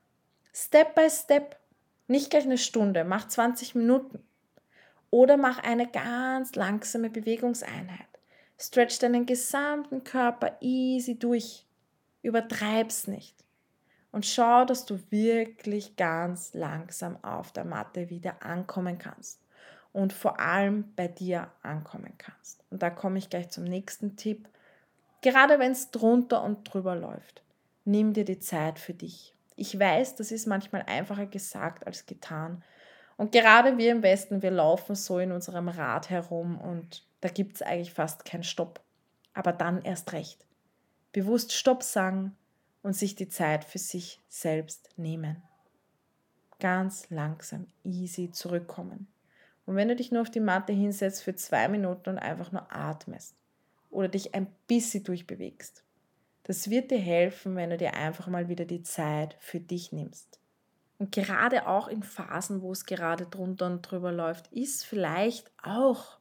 Step 0.53 0.95
by 0.95 1.07
Step, 1.09 1.57
nicht 2.07 2.29
gleich 2.29 2.45
eine 2.45 2.57
Stunde, 2.57 3.03
mach 3.03 3.27
20 3.27 3.75
Minuten. 3.75 4.23
Oder 5.09 5.37
mach 5.37 5.59
eine 5.59 5.87
ganz 5.87 6.55
langsame 6.55 7.09
Bewegungseinheit. 7.09 8.07
Stretch 8.57 8.99
deinen 8.99 9.25
gesamten 9.25 10.03
Körper 10.03 10.57
easy 10.61 11.17
durch. 11.17 11.65
Übertreib's 12.21 13.07
nicht. 13.07 13.35
Und 14.11 14.25
schau, 14.25 14.65
dass 14.65 14.85
du 14.85 14.99
wirklich 15.09 15.95
ganz 15.95 16.53
langsam 16.53 17.23
auf 17.23 17.51
der 17.51 17.65
Matte 17.65 18.09
wieder 18.09 18.43
ankommen 18.43 18.97
kannst. 18.97 19.39
Und 19.93 20.11
vor 20.13 20.39
allem 20.39 20.93
bei 20.95 21.07
dir 21.07 21.51
ankommen 21.61 22.13
kannst. 22.17 22.63
Und 22.69 22.81
da 22.81 22.89
komme 22.89 23.19
ich 23.19 23.29
gleich 23.29 23.49
zum 23.49 23.63
nächsten 23.63 24.15
Tipp. 24.15 24.47
Gerade 25.21 25.59
wenn 25.59 25.71
es 25.71 25.91
drunter 25.91 26.43
und 26.43 26.63
drüber 26.63 26.95
läuft, 26.95 27.43
nimm 27.85 28.13
dir 28.13 28.25
die 28.25 28.39
Zeit 28.39 28.79
für 28.79 28.93
dich. 28.93 29.33
Ich 29.57 29.77
weiß, 29.77 30.15
das 30.15 30.31
ist 30.31 30.45
manchmal 30.45 30.83
einfacher 30.83 31.25
gesagt 31.25 31.85
als 31.85 32.05
getan. 32.05 32.63
Und 33.17 33.31
gerade 33.31 33.77
wir 33.77 33.91
im 33.91 34.03
Westen, 34.03 34.43
wir 34.43 34.51
laufen 34.51 34.95
so 34.95 35.17
in 35.17 35.31
unserem 35.31 35.67
Rad 35.67 36.11
herum 36.11 36.61
und 36.61 37.05
da 37.21 37.29
gibt 37.29 37.55
es 37.55 37.61
eigentlich 37.63 37.91
fast 37.91 38.23
keinen 38.23 38.43
Stopp. 38.43 38.79
Aber 39.33 39.51
dann 39.51 39.81
erst 39.81 40.13
recht. 40.13 40.45
Bewusst 41.11 41.53
Stopp 41.53 41.81
sagen 41.81 42.37
und 42.83 42.93
sich 42.93 43.15
die 43.15 43.27
Zeit 43.27 43.65
für 43.65 43.79
sich 43.79 44.21
selbst 44.29 44.89
nehmen. 44.97 45.41
Ganz 46.59 47.09
langsam, 47.09 47.65
easy 47.83 48.31
zurückkommen. 48.31 49.07
Und 49.65 49.75
wenn 49.75 49.87
du 49.87 49.95
dich 49.95 50.11
nur 50.11 50.21
auf 50.21 50.29
die 50.29 50.39
Matte 50.39 50.73
hinsetzt 50.73 51.23
für 51.23 51.35
zwei 51.35 51.67
Minuten 51.67 52.09
und 52.11 52.19
einfach 52.19 52.51
nur 52.51 52.71
atmest 52.71 53.35
oder 53.89 54.07
dich 54.07 54.35
ein 54.35 54.47
bisschen 54.67 55.03
durchbewegst, 55.03 55.83
das 56.47 56.69
wird 56.69 56.91
dir 56.91 56.99
helfen, 56.99 57.57
wenn 57.57 57.71
du 57.71 57.77
dir 57.77 57.93
einfach 57.93 58.27
mal 58.27 58.47
wieder 58.47 58.63
die 58.63 58.81
Zeit 58.81 59.35
für 59.41 59.59
dich 59.59 59.91
nimmst. 59.91 60.39
Und 60.97 61.11
gerade 61.11 61.67
auch 61.67 61.89
in 61.89 62.03
Phasen, 62.03 62.61
wo 62.61 62.71
es 62.71 62.85
gerade 62.85 63.25
drunter 63.25 63.65
und 63.65 63.81
drüber 63.81 64.13
läuft, 64.13 64.47
ist 64.53 64.85
vielleicht 64.85 65.51
auch 65.61 66.19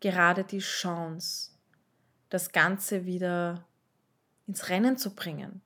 gerade 0.00 0.44
die 0.44 0.60
Chance, 0.60 1.52
das 2.30 2.50
Ganze 2.52 3.04
wieder 3.04 3.66
ins 4.46 4.70
Rennen 4.70 4.96
zu 4.96 5.14
bringen, 5.14 5.60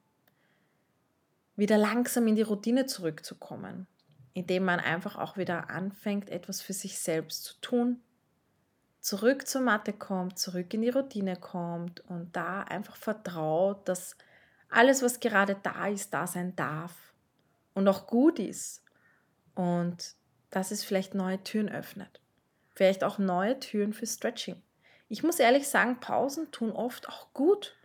wieder 1.54 1.78
langsam 1.78 2.26
in 2.26 2.34
die 2.34 2.42
Routine 2.42 2.86
zurückzukommen, 2.86 3.86
indem 4.34 4.64
man 4.64 4.80
einfach 4.80 5.14
auch 5.14 5.36
wieder 5.36 5.70
anfängt, 5.70 6.28
etwas 6.28 6.60
für 6.60 6.72
sich 6.72 6.98
selbst 6.98 7.44
zu 7.44 7.60
tun, 7.60 8.00
zurück 9.02 9.46
zur 9.46 9.60
Mathe 9.60 9.92
kommt, 9.92 10.38
zurück 10.38 10.72
in 10.72 10.80
die 10.80 10.88
Routine 10.88 11.36
kommt 11.36 12.00
und 12.08 12.34
da 12.34 12.62
einfach 12.62 12.96
vertraut, 12.96 13.86
dass 13.88 14.16
alles, 14.70 15.02
was 15.02 15.20
gerade 15.20 15.56
da 15.62 15.88
ist, 15.88 16.14
da 16.14 16.26
sein 16.26 16.56
darf 16.56 17.12
und 17.74 17.86
auch 17.88 18.06
gut 18.06 18.38
ist 18.38 18.82
und 19.54 20.14
dass 20.50 20.70
es 20.70 20.84
vielleicht 20.84 21.14
neue 21.14 21.42
Türen 21.42 21.68
öffnet. 21.68 22.20
Vielleicht 22.74 23.04
auch 23.04 23.18
neue 23.18 23.58
Türen 23.58 23.92
für 23.92 24.06
Stretching. 24.06 24.62
Ich 25.08 25.22
muss 25.22 25.38
ehrlich 25.38 25.68
sagen, 25.68 26.00
Pausen 26.00 26.50
tun 26.52 26.70
oft 26.72 27.08
auch 27.08 27.34
gut. 27.34 27.76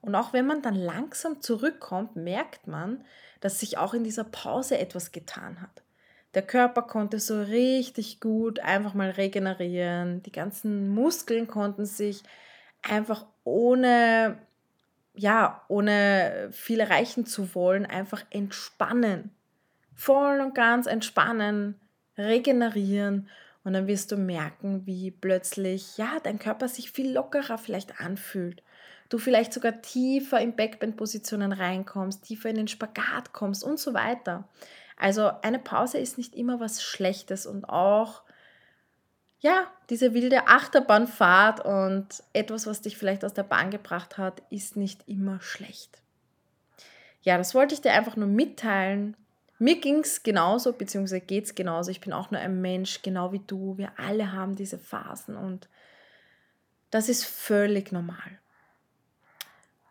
Und 0.00 0.14
auch 0.14 0.32
wenn 0.32 0.46
man 0.46 0.62
dann 0.62 0.76
langsam 0.76 1.42
zurückkommt, 1.42 2.16
merkt 2.16 2.66
man, 2.66 3.04
dass 3.40 3.60
sich 3.60 3.76
auch 3.76 3.92
in 3.92 4.04
dieser 4.04 4.24
Pause 4.24 4.78
etwas 4.78 5.12
getan 5.12 5.60
hat. 5.60 5.82
Der 6.34 6.42
Körper 6.42 6.82
konnte 6.82 7.18
so 7.18 7.40
richtig 7.42 8.20
gut 8.20 8.60
einfach 8.60 8.94
mal 8.94 9.10
regenerieren. 9.10 10.22
Die 10.22 10.32
ganzen 10.32 10.88
Muskeln 10.88 11.48
konnten 11.48 11.86
sich 11.86 12.22
einfach 12.82 13.26
ohne, 13.42 14.38
ja, 15.14 15.64
ohne 15.68 16.48
viel 16.52 16.80
erreichen 16.80 17.26
zu 17.26 17.54
wollen, 17.54 17.84
einfach 17.84 18.24
entspannen. 18.30 19.30
Voll 19.94 20.40
und 20.40 20.54
ganz 20.54 20.86
entspannen, 20.86 21.74
regenerieren. 22.16 23.28
Und 23.64 23.74
dann 23.74 23.86
wirst 23.86 24.12
du 24.12 24.16
merken, 24.16 24.86
wie 24.86 25.10
plötzlich, 25.10 25.98
ja, 25.98 26.18
dein 26.22 26.38
Körper 26.38 26.68
sich 26.68 26.92
viel 26.92 27.12
lockerer 27.12 27.58
vielleicht 27.58 28.00
anfühlt. 28.00 28.62
Du 29.10 29.18
vielleicht 29.18 29.52
sogar 29.52 29.82
tiefer 29.82 30.40
in 30.40 30.54
Backbend-Positionen 30.54 31.52
reinkommst, 31.52 32.22
tiefer 32.22 32.48
in 32.48 32.56
den 32.56 32.68
Spagat 32.68 33.32
kommst 33.32 33.64
und 33.64 33.78
so 33.78 33.92
weiter. 33.92 34.48
Also 35.00 35.30
eine 35.40 35.58
Pause 35.58 35.96
ist 35.96 36.18
nicht 36.18 36.34
immer 36.34 36.60
was 36.60 36.82
Schlechtes 36.82 37.46
und 37.46 37.64
auch 37.64 38.22
ja, 39.38 39.66
diese 39.88 40.12
wilde 40.12 40.46
Achterbahnfahrt 40.46 41.64
und 41.64 42.22
etwas, 42.34 42.66
was 42.66 42.82
dich 42.82 42.98
vielleicht 42.98 43.24
aus 43.24 43.32
der 43.32 43.42
Bahn 43.42 43.70
gebracht 43.70 44.18
hat, 44.18 44.42
ist 44.50 44.76
nicht 44.76 45.08
immer 45.08 45.40
schlecht. 45.40 46.02
Ja, 47.22 47.38
das 47.38 47.54
wollte 47.54 47.74
ich 47.74 47.80
dir 47.80 47.92
einfach 47.92 48.16
nur 48.16 48.28
mitteilen. 48.28 49.16
Mir 49.58 49.80
ging 49.80 50.00
es 50.00 50.22
genauso, 50.22 50.74
beziehungsweise 50.74 51.22
geht 51.22 51.44
es 51.44 51.54
genauso. 51.54 51.90
Ich 51.90 52.02
bin 52.02 52.12
auch 52.12 52.30
nur 52.30 52.40
ein 52.40 52.60
Mensch, 52.60 53.00
genau 53.00 53.32
wie 53.32 53.40
du. 53.46 53.78
Wir 53.78 53.92
alle 53.96 54.32
haben 54.32 54.54
diese 54.56 54.78
Phasen 54.78 55.34
und 55.34 55.70
das 56.90 57.08
ist 57.08 57.24
völlig 57.24 57.92
normal. 57.92 58.39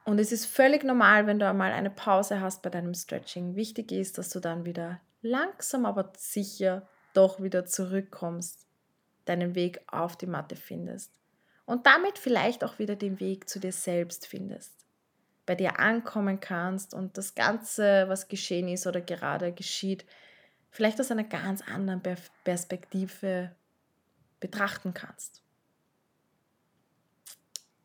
Und 0.05 0.19
es 0.19 0.31
ist 0.31 0.45
völlig 0.45 0.83
normal, 0.83 1.27
wenn 1.27 1.39
du 1.39 1.47
einmal 1.47 1.71
eine 1.71 1.89
Pause 1.89 2.41
hast 2.41 2.61
bei 2.61 2.69
deinem 2.69 2.93
Stretching. 2.93 3.55
Wichtig 3.55 3.91
ist, 3.91 4.17
dass 4.17 4.29
du 4.29 4.39
dann 4.39 4.65
wieder 4.65 4.99
langsam, 5.21 5.85
aber 5.85 6.11
sicher 6.17 6.87
doch 7.13 7.41
wieder 7.41 7.65
zurückkommst, 7.65 8.65
deinen 9.25 9.55
Weg 9.55 9.81
auf 9.87 10.15
die 10.15 10.27
Matte 10.27 10.55
findest 10.55 11.11
und 11.69 11.85
damit 11.85 12.17
vielleicht 12.17 12.63
auch 12.63 12.79
wieder 12.79 12.95
den 12.95 13.19
Weg 13.19 13.47
zu 13.47 13.59
dir 13.59 13.71
selbst 13.71 14.25
findest, 14.25 14.73
bei 15.45 15.53
dir 15.53 15.79
ankommen 15.79 16.39
kannst 16.39 16.95
und 16.95 17.15
das 17.15 17.35
Ganze, 17.35 18.05
was 18.07 18.27
geschehen 18.27 18.67
ist 18.67 18.87
oder 18.87 19.01
gerade 19.01 19.51
geschieht, 19.51 20.03
vielleicht 20.71 20.99
aus 20.99 21.11
einer 21.11 21.25
ganz 21.25 21.61
anderen 21.61 22.01
Perspektive 22.43 23.55
betrachten 24.39 24.95
kannst. 24.95 25.43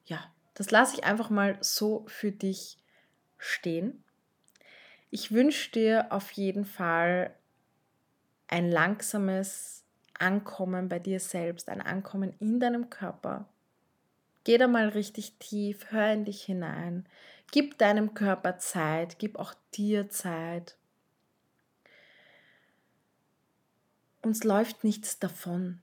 Ja, 0.07 0.34
das 0.55 0.71
lasse 0.71 0.97
ich 0.97 1.05
einfach 1.05 1.31
mal 1.31 1.59
so 1.61 2.05
für 2.07 2.33
dich 2.33 2.79
stehen. 3.39 4.03
Ich 5.11 5.33
wünsche 5.33 5.71
dir 5.71 6.07
auf 6.11 6.31
jeden 6.33 6.65
Fall 6.65 7.35
ein 8.49 8.71
langsames 8.71 9.85
Ankommen 10.19 10.89
bei 10.89 10.99
dir 10.99 11.21
selbst, 11.21 11.69
ein 11.69 11.81
Ankommen 11.81 12.35
in 12.41 12.61
deinem 12.61 12.91
Körper. 12.91 13.49
Geh 14.45 14.59
da 14.59 14.69
mal 14.69 14.89
richtig 14.89 15.37
tief, 15.39 15.91
hör 15.91 16.13
in 16.13 16.25
dich 16.25 16.43
hinein, 16.43 17.07
gib 17.51 17.79
deinem 17.79 18.15
Körper 18.15 18.59
Zeit, 18.59 19.19
gib 19.19 19.39
auch 19.39 19.55
dir 19.73 20.09
Zeit. 20.11 20.77
uns 24.25 24.43
läuft 24.45 24.85
nichts 24.85 25.19
davon. 25.19 25.81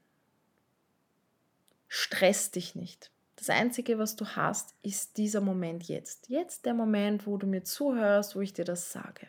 Stress 1.88 2.52
dich 2.52 2.76
nicht. 2.76 3.12
Das 3.42 3.50
Einzige, 3.50 3.98
was 3.98 4.16
du 4.16 4.28
hast, 4.28 4.76
ist 4.84 5.18
dieser 5.18 5.42
Moment 5.42 5.86
jetzt. 5.86 6.30
Jetzt 6.30 6.64
der 6.68 6.76
Moment, 6.76 7.26
wo 7.26 7.38
du 7.38 7.48
mir 7.48 7.64
zuhörst, 7.64 8.36
wo 8.36 8.42
ich 8.42 8.54
dir 8.54 8.66
das 8.66 8.92
sage. 8.92 9.26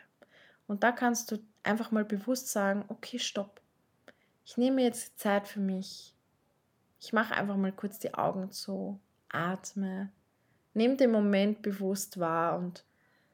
Und 0.67 0.83
da 0.83 0.91
kannst 0.91 1.31
du 1.31 1.39
einfach 1.63 1.89
mal 1.89 2.05
bewusst 2.05 2.49
sagen, 2.49 2.85
okay, 2.89 3.17
stopp. 3.17 3.59
Ich 4.45 4.55
nehme 4.55 4.83
jetzt 4.83 5.17
Zeit 5.17 5.47
für 5.47 5.61
mich. 5.61 6.13
Ich 6.99 7.11
mache 7.11 7.33
einfach 7.33 7.55
mal 7.55 7.71
kurz 7.71 7.97
die 7.97 8.13
Augen 8.13 8.51
zu, 8.51 8.99
atme, 9.29 10.11
nimm 10.75 10.95
den 10.95 11.09
Moment 11.09 11.63
bewusst 11.63 12.19
wahr 12.19 12.59
und 12.59 12.85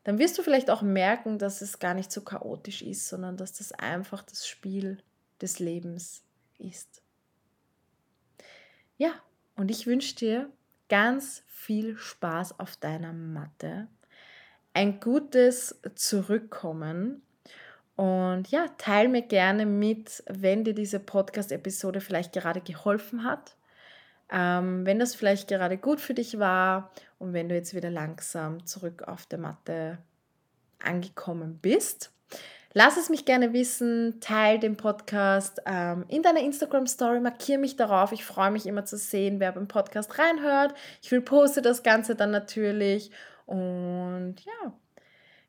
dann 0.06 0.18
wirst 0.18 0.38
du 0.38 0.44
vielleicht 0.44 0.70
auch 0.70 0.82
merken, 0.82 1.39
dass 1.39 1.60
es 1.60 1.80
gar 1.80 1.94
nicht 1.94 2.10
so 2.10 2.22
chaotisch 2.22 2.84
ist, 2.84 3.10
sondern 3.10 3.36
dass 3.36 3.52
das 3.52 3.74
einfach 3.74 4.24
das 4.24 4.48
Spiel 4.48 5.04
des 5.42 5.60
Lebens 5.60 6.24
ist. 6.58 7.02
Ja, 8.98 9.12
und 9.58 9.72
ich 9.72 9.86
wünsche 9.86 10.15
dir 10.15 10.50
ganz 10.89 11.43
viel 11.47 11.97
Spaß 11.97 12.60
auf 12.60 12.75
deiner 12.78 13.13
Matte, 13.13 13.88
ein 14.73 14.99
gutes 14.99 15.80
Zurückkommen 15.95 17.21
und 17.95 18.47
ja, 18.49 18.67
teile 18.78 19.10
mir 19.10 19.23
gerne 19.23 19.65
mit, 19.65 20.23
wenn 20.28 20.63
dir 20.63 20.73
diese 20.73 20.99
Podcast-Episode 20.99 22.02
vielleicht 22.02 22.34
gerade 22.34 22.62
geholfen 22.62 23.23
hat, 23.23 23.56
ähm, 24.32 24.86
wenn 24.86 24.99
das 24.99 25.15
vielleicht 25.15 25.47
gerade 25.47 25.78
gut 25.78 25.99
für 25.99 26.13
dich 26.13 26.39
war 26.39 26.91
und 27.17 27.34
wenn 27.34 27.49
du 27.49 27.56
jetzt 27.56 27.73
wieder 27.73 27.89
langsam 27.89 28.65
zurück 28.65 29.04
auf 29.04 29.25
der 29.25 29.39
Matte 29.39 29.97
angekommen 30.82 31.60
bist. 31.62 32.12
Lass 32.73 32.97
es 32.97 33.10
mich 33.10 33.25
gerne 33.25 33.51
wissen, 33.51 34.19
teile 34.21 34.60
den 34.60 34.77
Podcast 34.77 35.60
ähm, 35.65 36.05
in 36.08 36.21
deiner 36.21 36.41
Instagram-Story, 36.41 37.19
markiere 37.19 37.58
mich 37.58 37.75
darauf. 37.75 38.12
Ich 38.12 38.23
freue 38.23 38.51
mich 38.51 38.67
immer 38.67 38.86
zu 38.86 38.95
sehen, 38.95 39.39
wer 39.39 39.51
beim 39.51 39.67
Podcast 39.67 40.19
reinhört. 40.19 40.75
Ich 41.01 41.12
will 41.12 41.21
poste 41.21 41.63
das 41.63 41.82
Ganze 41.82 42.15
dann 42.15 42.29
natürlich. 42.29 43.10
Und 43.47 44.36
ja, 44.45 44.73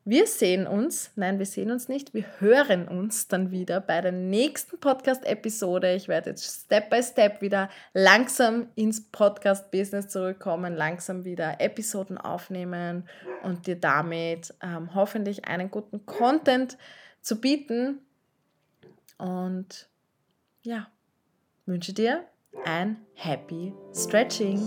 wir 0.03 0.25
sehen 0.25 0.65
uns, 0.65 1.11
nein, 1.15 1.37
wir 1.37 1.45
sehen 1.45 1.69
uns 1.69 1.87
nicht, 1.87 2.15
wir 2.15 2.25
hören 2.39 2.87
uns 2.87 3.27
dann 3.27 3.51
wieder 3.51 3.79
bei 3.79 4.01
der 4.01 4.11
nächsten 4.11 4.79
Podcast-Episode. 4.79 5.93
Ich 5.93 6.07
werde 6.07 6.31
jetzt 6.31 6.63
Step 6.65 6.89
by 6.89 7.03
Step 7.03 7.41
wieder 7.41 7.69
langsam 7.93 8.69
ins 8.73 9.11
Podcast-Business 9.11 10.07
zurückkommen, 10.07 10.75
langsam 10.75 11.23
wieder 11.23 11.61
Episoden 11.61 12.17
aufnehmen 12.17 13.07
und 13.43 13.67
dir 13.67 13.75
damit 13.75 14.55
ähm, 14.63 14.95
hoffentlich 14.95 15.45
einen 15.45 15.69
guten 15.69 16.03
Content 16.07 16.79
zu 17.21 17.39
bieten. 17.39 17.99
Und 19.17 19.89
ja, 20.63 20.91
wünsche 21.65 21.93
dir 21.93 22.25
ein 22.65 23.05
Happy 23.13 23.73
Stretching. 23.93 24.61